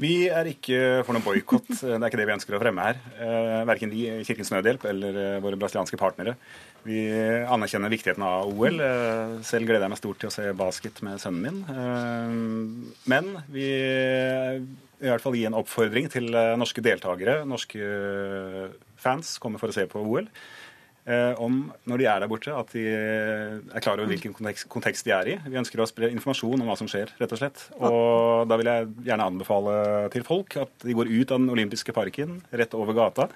[0.00, 1.68] Vi er ikke for noen boikott.
[1.68, 3.00] Det er ikke det vi ønsker å fremme her.
[3.20, 6.34] Eh, verken vi, Kirkens Nødhjelp eller eh, våre brasilianske partnere.
[6.86, 7.04] Vi
[7.44, 8.80] anerkjenner viktigheten av OL.
[8.80, 12.88] Eh, selv gleder jeg meg stort til å se basket med sønnen min.
[13.12, 13.68] Men vi
[15.02, 17.82] i hvert fall gi en oppfordring til norske deltakere, norske
[19.02, 20.28] fans, kommer for å se på OL.
[21.02, 24.36] Eh, om når de er der borte, at de er klar over hvilken
[24.70, 25.34] kontekst, de er i.
[25.50, 27.64] Vi ønsker å spre informasjon om hva som skjer, rett og slett.
[27.80, 29.74] Og da vil jeg gjerne anbefale
[30.14, 33.26] til folk at de går ut av den olympiske parken, rett over gata,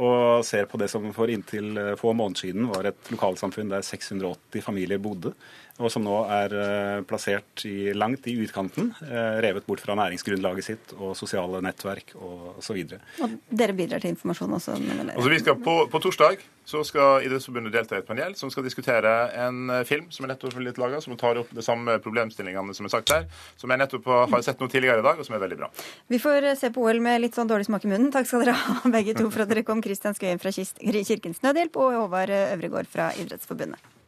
[0.00, 4.62] og ser på det som for inntil få måneder siden var et lokalsamfunn der 680
[4.62, 5.34] familier bodde
[5.80, 10.66] og som nå er eh, plassert i, langt i utkanten, eh, revet bort fra næringsgrunnlaget
[10.66, 12.80] sitt og sosiale nettverk og osv.
[13.24, 14.76] Og dere bidrar til informasjon også?
[14.76, 18.66] Altså, vi skal på, på torsdag så skal Idrettsforbundet delta i et panel som skal
[18.66, 19.12] diskutere
[19.42, 22.86] en eh, film som er nettopp litt laga, som tar opp de samme problemstillingene som
[22.86, 23.28] er sagt her,
[23.60, 25.70] som jeg nettopp har sett noe tidligere i dag, og som er veldig bra.
[26.12, 28.12] Vi får se på OL med litt sånn dårlig smak i munnen.
[28.14, 29.80] Takk skal dere ha, begge to, for at dere kom.
[29.80, 33.99] Kristian Skøyen fra Kirkens Nødhjelp og Håvard Øvregård fra Idrettsforbundet.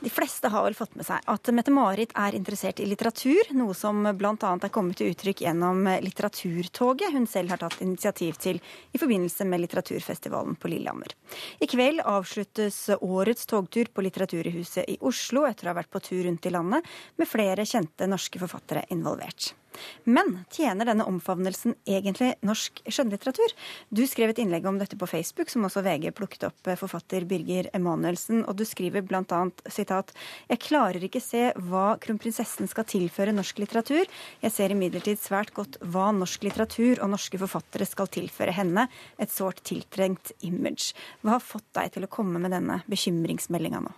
[0.00, 4.04] De fleste har vel fått med seg at Mette-Marit er interessert i litteratur, noe som
[4.18, 4.34] bl.a.
[4.36, 8.60] er kommet til uttrykk gjennom Litteraturtoget hun selv har tatt initiativ til
[8.92, 11.16] i forbindelse med litteraturfestivalen på Lillehammer.
[11.64, 16.26] I kveld avsluttes årets togtur på Litteraturhuset i Oslo etter å ha vært på tur
[16.28, 19.54] rundt i landet med flere kjente norske forfattere involvert.
[20.04, 23.54] Men tjener denne omfavnelsen egentlig norsk skjønnlitteratur?
[23.90, 27.26] Du skrev et innlegg om dette på Facebook, som også VG plukket opp eh, forfatter
[27.28, 29.42] Birger Emanuelsen, og du skriver bl.a.
[29.72, 30.14] sitat
[30.48, 34.06] Jeg klarer ikke se hva kronprinsessen skal tilføre norsk litteratur.
[34.44, 38.88] Jeg ser imidlertid svært godt hva norsk litteratur og norske forfattere skal tilføre henne.
[39.20, 40.92] Et sårt tiltrengt image.
[41.22, 43.94] Hva har fått deg til å komme med denne bekymringsmeldinga nå?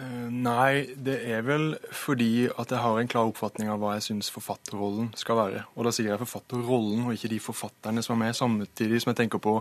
[0.00, 4.06] Eh, nei, det er vel fordi at jeg har en klar oppfatning av hva jeg
[4.08, 5.64] syns forfatterrollen skal være.
[5.76, 9.22] Og da sier jeg forfatterrollen, og ikke de forfatterne som er med, samtidig som jeg
[9.24, 9.58] tenker på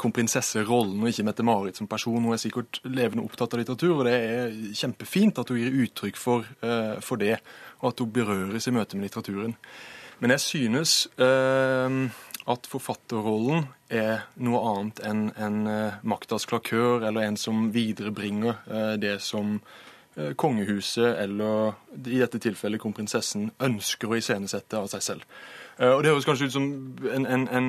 [0.00, 2.24] kronprinsesserollen, og ikke Mette-Marit som person.
[2.24, 6.20] Hun er sikkert levende opptatt av litteratur, og det er kjempefint at hun gir uttrykk
[6.20, 7.36] for, uh, for det,
[7.80, 9.56] og at hun berøres i møte med litteraturen.
[10.20, 12.08] Men jeg synes uh,
[12.48, 18.94] at forfatterrollen er noe annet enn en uh, maktas klakør, eller en som viderebringer uh,
[19.00, 25.26] det som uh, kongehuset, eller i dette tilfellet kronprinsessen, ønsker å iscenesette av seg selv.
[25.80, 26.64] Og Det høres kanskje ut som
[27.08, 27.68] en, en, en,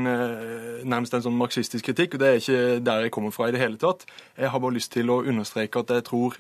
[0.84, 3.62] nærmest en sånn marxistisk kritikk, og det er ikke der jeg kommer fra i det
[3.62, 4.04] hele tatt.
[4.36, 6.36] Jeg har bare lyst til å understreke at jeg tror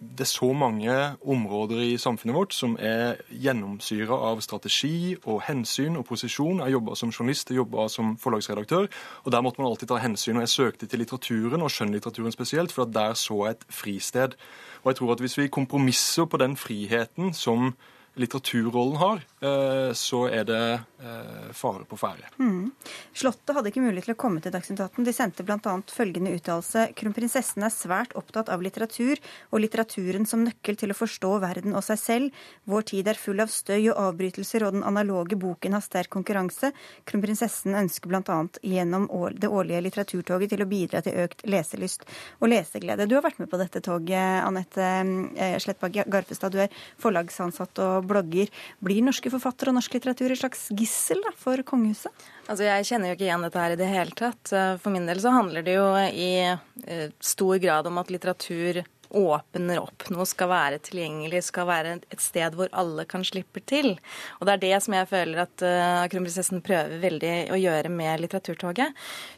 [0.00, 5.96] det er så mange områder i samfunnet vårt som er gjennomsyra av strategi og hensyn
[6.00, 6.60] og posisjon.
[6.64, 8.88] Jeg jobba som journalist, jeg jobba som forlagsredaktør,
[9.24, 10.36] og der måtte man alltid ta hensyn.
[10.36, 14.36] Og jeg søkte til litteraturen, og skjønnlitteraturen spesielt, for der så jeg et fristed.
[14.82, 17.72] Og jeg tror at hvis vi kompromisser på den friheten som
[18.20, 19.24] litteraturrollen har,
[19.94, 20.60] så er det
[21.04, 22.28] eh, fare på ferde.
[22.38, 22.70] Mm.
[23.12, 25.04] Slottet hadde ikke mulighet til å komme til Dagsnytt 18.
[25.06, 25.74] De sendte bl.a.
[25.92, 26.86] følgende uttalelse.
[26.98, 29.20] Kronprinsessen er svært opptatt av litteratur,
[29.50, 32.44] og litteraturen som nøkkel til å forstå verden og seg selv.
[32.70, 36.72] Vår tid er full av støy og avbrytelser, og den analoge boken har sterk konkurranse.
[37.08, 38.40] Kronprinsessen ønsker bl.a.
[38.64, 42.06] gjennom det årlige litteraturtoget til å bidra til økt leselyst
[42.40, 43.08] og leseglede.
[43.10, 44.88] Du har vært med på dette toget, Anette
[45.36, 46.54] eh, Slettbakk Garpestad.
[46.54, 46.72] Du er
[47.02, 48.50] forlagsansatt og blogger.
[48.84, 52.26] Blir norske forfattere og norsk litteratur et slags gissel da, for kongehuset?
[52.46, 54.54] Altså, Jeg kjenner jo ikke igjen dette her i det hele tatt.
[54.82, 58.82] For min del så handler det jo i eh, stor grad om at litteratur
[59.14, 60.06] åpner opp.
[60.12, 63.94] Noe skal være tilgjengelig, skal være et sted hvor alle kan slippe til.
[64.40, 68.24] Og det er det som jeg føler at uh, kronprinsessen prøver veldig å gjøre med
[68.24, 68.94] Litteraturtoget.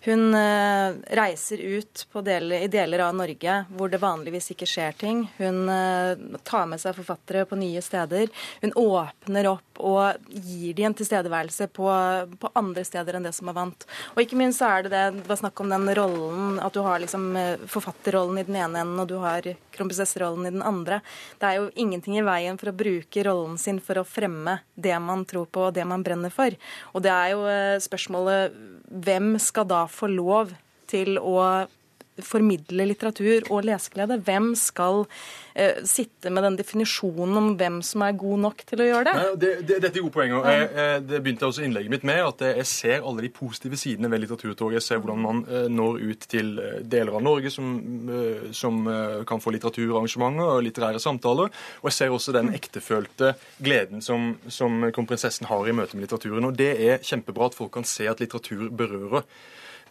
[0.07, 5.25] Hun uh, reiser ut deler, i deler av Norge hvor det vanligvis ikke skjer ting.
[5.39, 6.17] Hun uh,
[6.47, 8.33] tar med seg forfattere på nye steder.
[8.65, 11.91] Hun åpner opp og gir de en tilstedeværelse på,
[12.41, 13.87] på andre steder enn det som er vant.
[14.15, 16.81] Og ikke minst så er det det, det var snakk om den rollen, at du
[16.87, 17.29] har liksom
[17.69, 19.45] forfatterrollen i den ene enden, og du har
[19.75, 21.01] kronprinsesserollen i den andre.
[21.41, 24.97] Det er jo ingenting i veien for å bruke rollen sin for å fremme det
[25.03, 26.55] man tror på og det man brenner for.
[26.95, 28.55] Og det er jo eh, spørsmålet
[29.07, 30.55] hvem skal da få lov
[30.91, 31.67] til å
[32.25, 34.19] formidle litteratur og leseglede?
[34.27, 35.05] Hvem skal
[35.55, 39.15] eh, sitte med den definisjonen om hvem som er god nok til å gjøre det?
[39.19, 40.49] Nei, det, det dette er gode poenger.
[40.53, 44.11] Jeg, jeg, det begynte også innlegget mitt med at jeg ser alle de positive sidene
[44.13, 44.79] ved litteraturtoget.
[44.81, 47.75] Jeg ser hvordan man eh, når ut til eh, deler av Norge som,
[48.13, 51.53] eh, som eh, kan få litteraturarrangementer og litterære samtaler.
[51.83, 56.49] Og jeg ser også den ektefølte gleden som, som kronprinsessen har i møte med litteraturen.
[56.49, 59.27] Og det er kjempebra at folk kan se at litteratur berører.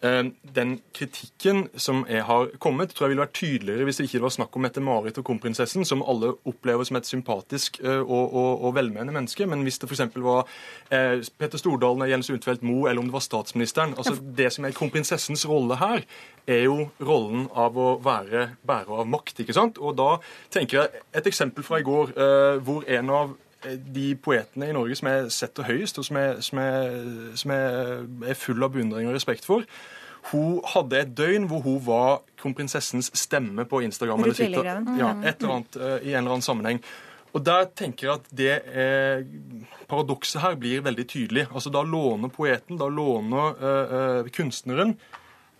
[0.06, 0.24] Eh,
[0.56, 4.34] Den kritikken som jeg har kommet, tror jeg ville vært tydeligere hvis det ikke var
[4.36, 8.76] snakk om Mette-Marit og kronprinsessen, som alle opplever som et sympatisk eh, og, og, og
[8.78, 9.47] velmenende menneske.
[9.49, 10.06] Men hvis det f.eks.
[10.24, 10.45] var
[10.93, 14.66] eh, Petter Stordalen og Jens Untfeldt Moe, eller om det var statsministeren altså Det som
[14.66, 16.06] er kronprinsessens rolle her,
[16.47, 19.41] er jo rollen av å være bærer av makt.
[19.41, 19.82] ikke sant?
[19.82, 20.20] Og da
[20.53, 23.36] tenker jeg et eksempel fra i går, eh, hvor en av
[23.95, 27.05] de poetene i Norge som jeg setter høyest, og som jeg, som jeg,
[27.41, 29.66] som jeg er full av beundring og respekt for.
[30.32, 34.24] Hun hadde et døgn hvor hun var kronprinsessens stemme på Instagram.
[34.24, 34.66] Eller Twitter.
[34.66, 35.24] Ja, Mm.
[35.24, 36.80] et eller annet uh, i en eller annen sammenheng.
[37.36, 39.26] Og der tenker jeg at det er,
[39.89, 41.47] Paradokset her blir veldig tydelig.
[41.53, 44.95] Altså Da låner poeten, da låner eh, eh, kunstneren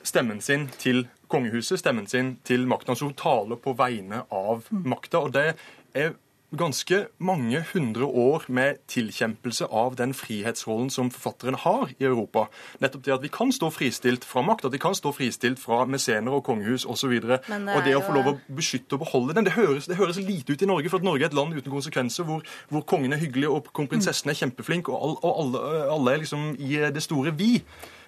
[0.06, 2.94] stemmen sin til kongehuset, stemmen sin til makten.
[2.94, 5.20] Altså hun taler på vegne av makta.
[5.20, 5.56] Og det
[5.94, 6.14] er
[6.58, 12.48] ganske mange hundre år med tilkjempelse av den frihetsrollen som forfatteren har i Europa.
[12.84, 15.84] Nettopp det at vi kan stå fristilt fra makt, at vi kan stå fristilt fra
[15.90, 17.18] mesener og kongehus osv.
[17.24, 17.36] Og,
[17.76, 20.56] og det å få lov å beskytte og beholde den, det høres, det høres lite
[20.56, 23.22] ut i Norge, for at Norge er et land uten konsekvenser, hvor, hvor kongen er
[23.22, 27.36] hyggelig og kronprinsessen er kjempeflink, og, all, og alle, alle er liksom i det store
[27.36, 27.60] vi.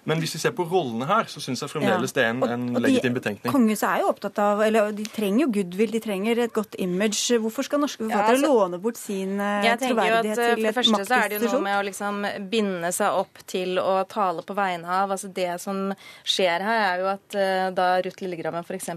[0.08, 2.78] Men hvis vi ser på rollene her, så syns jeg fremdeles det er en, en
[2.78, 3.52] Og legitim betenkning.
[3.52, 7.36] Kongehuset er jo opptatt av eller De trenger jo goodwill, de trenger et godt image.
[7.42, 10.48] Hvorfor skal norske forfattere altså, låne bort sin eh, Jeg tenker jo at troverdighet eh,
[10.48, 13.42] til For det første så er det jo noe med å liksom binde seg opp
[13.52, 15.12] til å tale på vegne av.
[15.16, 15.82] altså Det som
[16.24, 18.90] skjer her, er jo at eh, da Ruth Lillegrammen f.eks.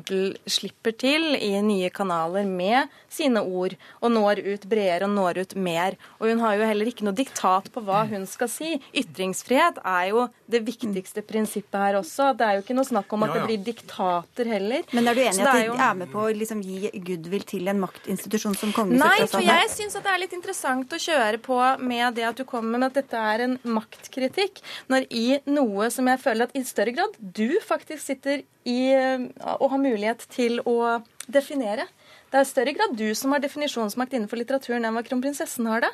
[0.59, 5.57] slipper til i nye kanaler med sine ord, og når ut bredere og når ut
[5.59, 5.99] mer.
[6.21, 8.77] Og hun har jo heller ikke noe diktat på hva hun skal si.
[8.95, 12.37] Ytringsfrihet er jo det viktigste prinsippet her også.
[12.37, 13.41] Det er jo ikke noe snakk om at Ja, ja.
[13.47, 14.83] det blir diktater heller.
[14.93, 16.91] Men er du enig i at de er jo- er med på å liksom gi
[17.03, 18.99] goodwill til en maktinstitusjon som kongehuset?
[18.99, 22.35] Nei, for jeg syns at det er litt interessant å kjøre på med det at
[22.35, 26.55] du kommer med at dette er en maktkritikk, når i noe som jeg føler at
[26.55, 29.27] i større grad du faktisk sitter i eh,
[29.59, 31.87] og har mulighet til å definere.
[32.31, 35.81] Det er i større grad du som har definisjonsmakt innenfor litteraturen enn hva kronprinsessen har
[35.83, 35.89] det.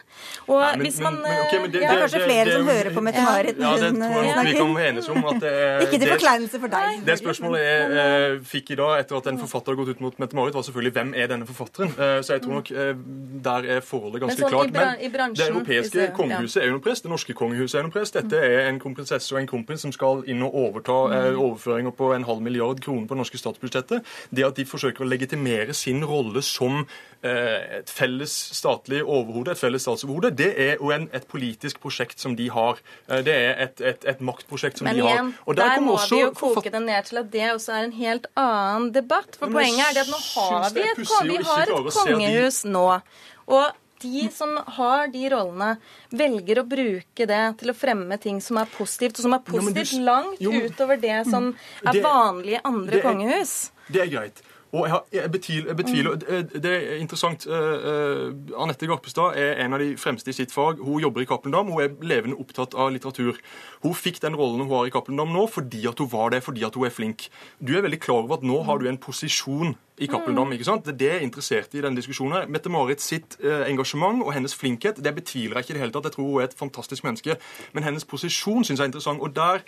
[0.47, 2.67] Og Nei, men- hvis man men okay, men det- ja, Det er kanskje flere som
[2.67, 4.88] hører på Mette-Marit Ja, når det hun tror jeg eh, nok vi kan snakker.
[4.89, 5.25] enes om.
[5.25, 7.05] at det, er- Ikke til det- forkleinelse for deg.
[7.05, 10.17] Det spørsmålet jeg eh, fikk i dag etter at en forfatter har gått ut mot
[10.19, 11.89] Mette-Marit, var selvfølgelig hvem er denne forfatteren.
[11.97, 12.93] Eh, så jeg tror nok eh,
[13.49, 14.71] der er forholdet ganske Men sånn klart.
[14.77, 17.79] Men i bransjen, det europeiske jeg, det- kongehuset er jo noe press, det norske kongehuset
[17.79, 18.11] er noe press.
[18.13, 22.13] Dette er en kronprinsesse og en kronprins som skal inn og overta eh, overføringer på
[22.13, 24.05] en halv milliard kroner på det norske statsbudsjettet.
[24.31, 26.88] Det at de forsøker å legitimere sin rolle som
[27.23, 32.19] eh, et felles statlig overhode, et felles statsoverhode, det er jo en, et politisk prosjekt
[32.19, 32.78] som de har.
[33.09, 35.15] Eh, Det er et, et, et maktprosjekt som Men de har.
[35.15, 37.84] igjen, Og der kommer må vi jo koke det ned til at det også er
[37.89, 39.36] en helt annen debatt.
[39.39, 42.88] For Men poenget er det at nå har vi et, vi har et kongehus nå.
[43.47, 45.71] Og de som har de rollene,
[46.13, 49.55] velger å bruke det til å fremme ting som er positivt, og som er men
[49.55, 51.47] positivt langt utover det som
[51.82, 53.71] er vanlige andre kongehus.
[53.89, 54.43] Det er greit.
[54.78, 56.19] Og jeg, jeg betviler, jeg mm.
[56.21, 57.47] det, det er interessant.
[57.47, 60.82] eh, eh, Anette Garpestad er en av de fremste i sitt fag.
[60.84, 61.71] Hun jobber i Cappelen Dam.
[61.73, 63.39] Hun er levende opptatt av litteratur.
[63.84, 66.43] Hun fikk den rollen hun har i Cappelen Dam nå fordi at hun var det,
[66.45, 67.28] fordi at hun er flink.
[67.59, 70.53] Du er veldig klar over at nå har du en posisjon i Cappelen Dam.
[70.53, 70.86] ikke sant?
[70.86, 72.51] Det er det jeg er interessert i denne diskusjonen.
[72.53, 76.11] Mette-Marit sitt eh, engasjement og hennes flinkhet det betviler jeg ikke i det hele tatt.
[76.11, 77.39] Jeg tror hun er et fantastisk menneske.
[77.73, 79.23] Men hennes posisjon syns jeg er interessant.
[79.25, 79.65] Og der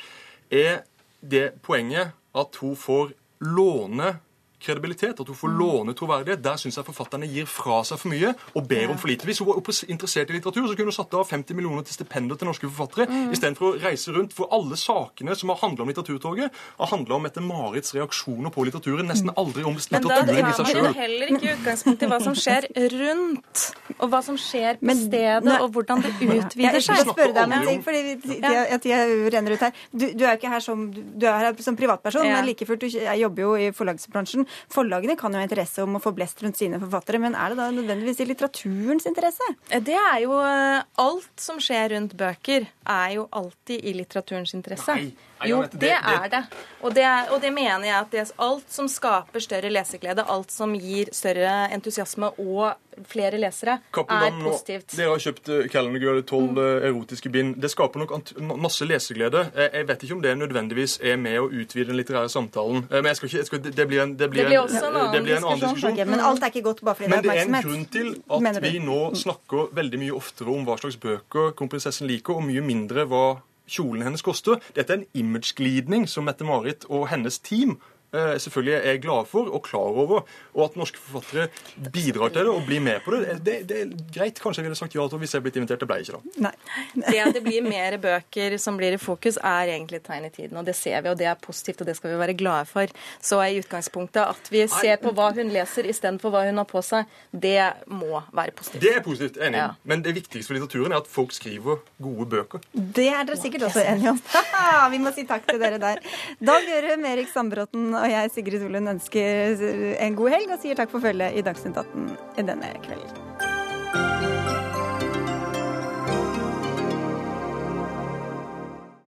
[0.54, 0.84] er
[1.22, 4.20] det poenget at hun får låne
[4.60, 6.42] kredibilitet, at hun får låne troverdighet.
[6.44, 9.26] Der syns jeg forfatterne gir fra seg for mye og ber om for lite.
[9.26, 12.36] Hvis hun var interessert i litteratur, så kunne hun satt av 50 millioner til stipender
[12.38, 13.32] til norske forfattere, Mm.
[13.34, 14.34] istedenfor å reise rundt.
[14.34, 19.08] For alle sakene som har handla om Litteraturtoget, har handla om Mette-Marits reaksjoner på litteraturen,
[19.08, 20.76] nesten aldri om da litteraturen i seg sjøl.
[20.76, 22.68] Men man jo man heller ikke utgangspunkt i hva som skjer
[23.00, 23.64] rundt,
[24.00, 27.08] og hva som skjer på stedet, og hvordan det Jeg utvider skal seg.
[27.14, 29.00] spørre deg om en ting, fordi tida,
[29.34, 29.74] renner ut her.
[29.92, 32.36] Du, du er jo ikke her som, du er her som privatperson, Ja.
[32.40, 34.46] men like fullt, du jobber jo i forlagsbransjen.
[34.74, 37.60] Forlagene kan jo ha interesse om å få blest rundt sine forfattere, men er det
[37.62, 39.50] da nødvendigvis i litteraturens interesse?
[39.70, 44.96] Det er jo eh, Alt som skjer rundt bøker, er jo alltid i litteraturens interesse.
[44.96, 45.12] Nei.
[45.40, 46.42] Nei, Jo, det er det.
[46.84, 50.52] Og det, er, og det mener jeg at det, alt som skaper større leseglede, alt
[50.52, 52.74] som gir større entusiasme og
[53.08, 54.92] flere lesere, er positivt.
[54.98, 57.56] Dere har kjøpt eh, Calendar tolv eh, erotiske bind.
[57.64, 58.18] Det skaper nok
[58.60, 59.46] masse leseglede.
[59.56, 62.84] Eh, Jeg vet ikke om det nødvendigvis er med å utvide den litterære samtalen.
[62.90, 64.88] Eh, Men jeg skal ikke, jeg skal, det blir en, det blir Det blir en,
[64.90, 65.94] en det blir en annen diskusjon.
[65.94, 67.86] Okay, men alt er ikke godt bare fordi Men det det er er en grunn
[67.94, 68.10] til
[68.40, 72.64] at vi nå snakker veldig mye oftere om hva slags bøker kronprinsessen liker, og mye
[72.66, 73.24] mindre hva
[73.70, 74.58] kjolen hennes koster.
[74.76, 77.78] Dette er en imageglidning som Mette-Marit og hennes team
[78.12, 80.24] selvfølgelig er glade for og klar over,
[80.56, 81.50] og at norske forfattere
[81.94, 83.38] bidrar til det og blir med på det.
[83.46, 84.40] Det, det er greit.
[84.42, 85.84] Kanskje jeg ville sagt ja til hvis jeg blitt invitert.
[85.84, 86.48] Det ble jeg ikke, da.
[86.48, 86.56] Nei.
[87.10, 90.32] Det at det blir mer bøker som blir i fokus, er egentlig et tegn i
[90.34, 90.58] tiden.
[90.60, 92.92] Og det ser vi, og det er positivt, og det skal vi være glade for.
[93.22, 96.82] Så i utgangspunktet at vi ser på hva hun leser istedenfor hva hun har på
[96.86, 98.84] seg, det må være positivt.
[98.84, 99.40] Det er positivt.
[99.40, 99.62] Enig.
[99.62, 99.70] Ja.
[99.88, 102.64] Men det viktigste for litteraturen er at folk skriver gode bøker.
[102.74, 104.22] Det er dere sikkert også enige om.
[104.94, 106.02] Vi må si takk til dere der.
[106.44, 109.66] Dag Gjørum, Erik Sandbråten og jeg, Sigrid Solund, ønsker
[110.00, 113.29] en god helg og sier takk for følget i Dagsnytt 18 denne kvelden.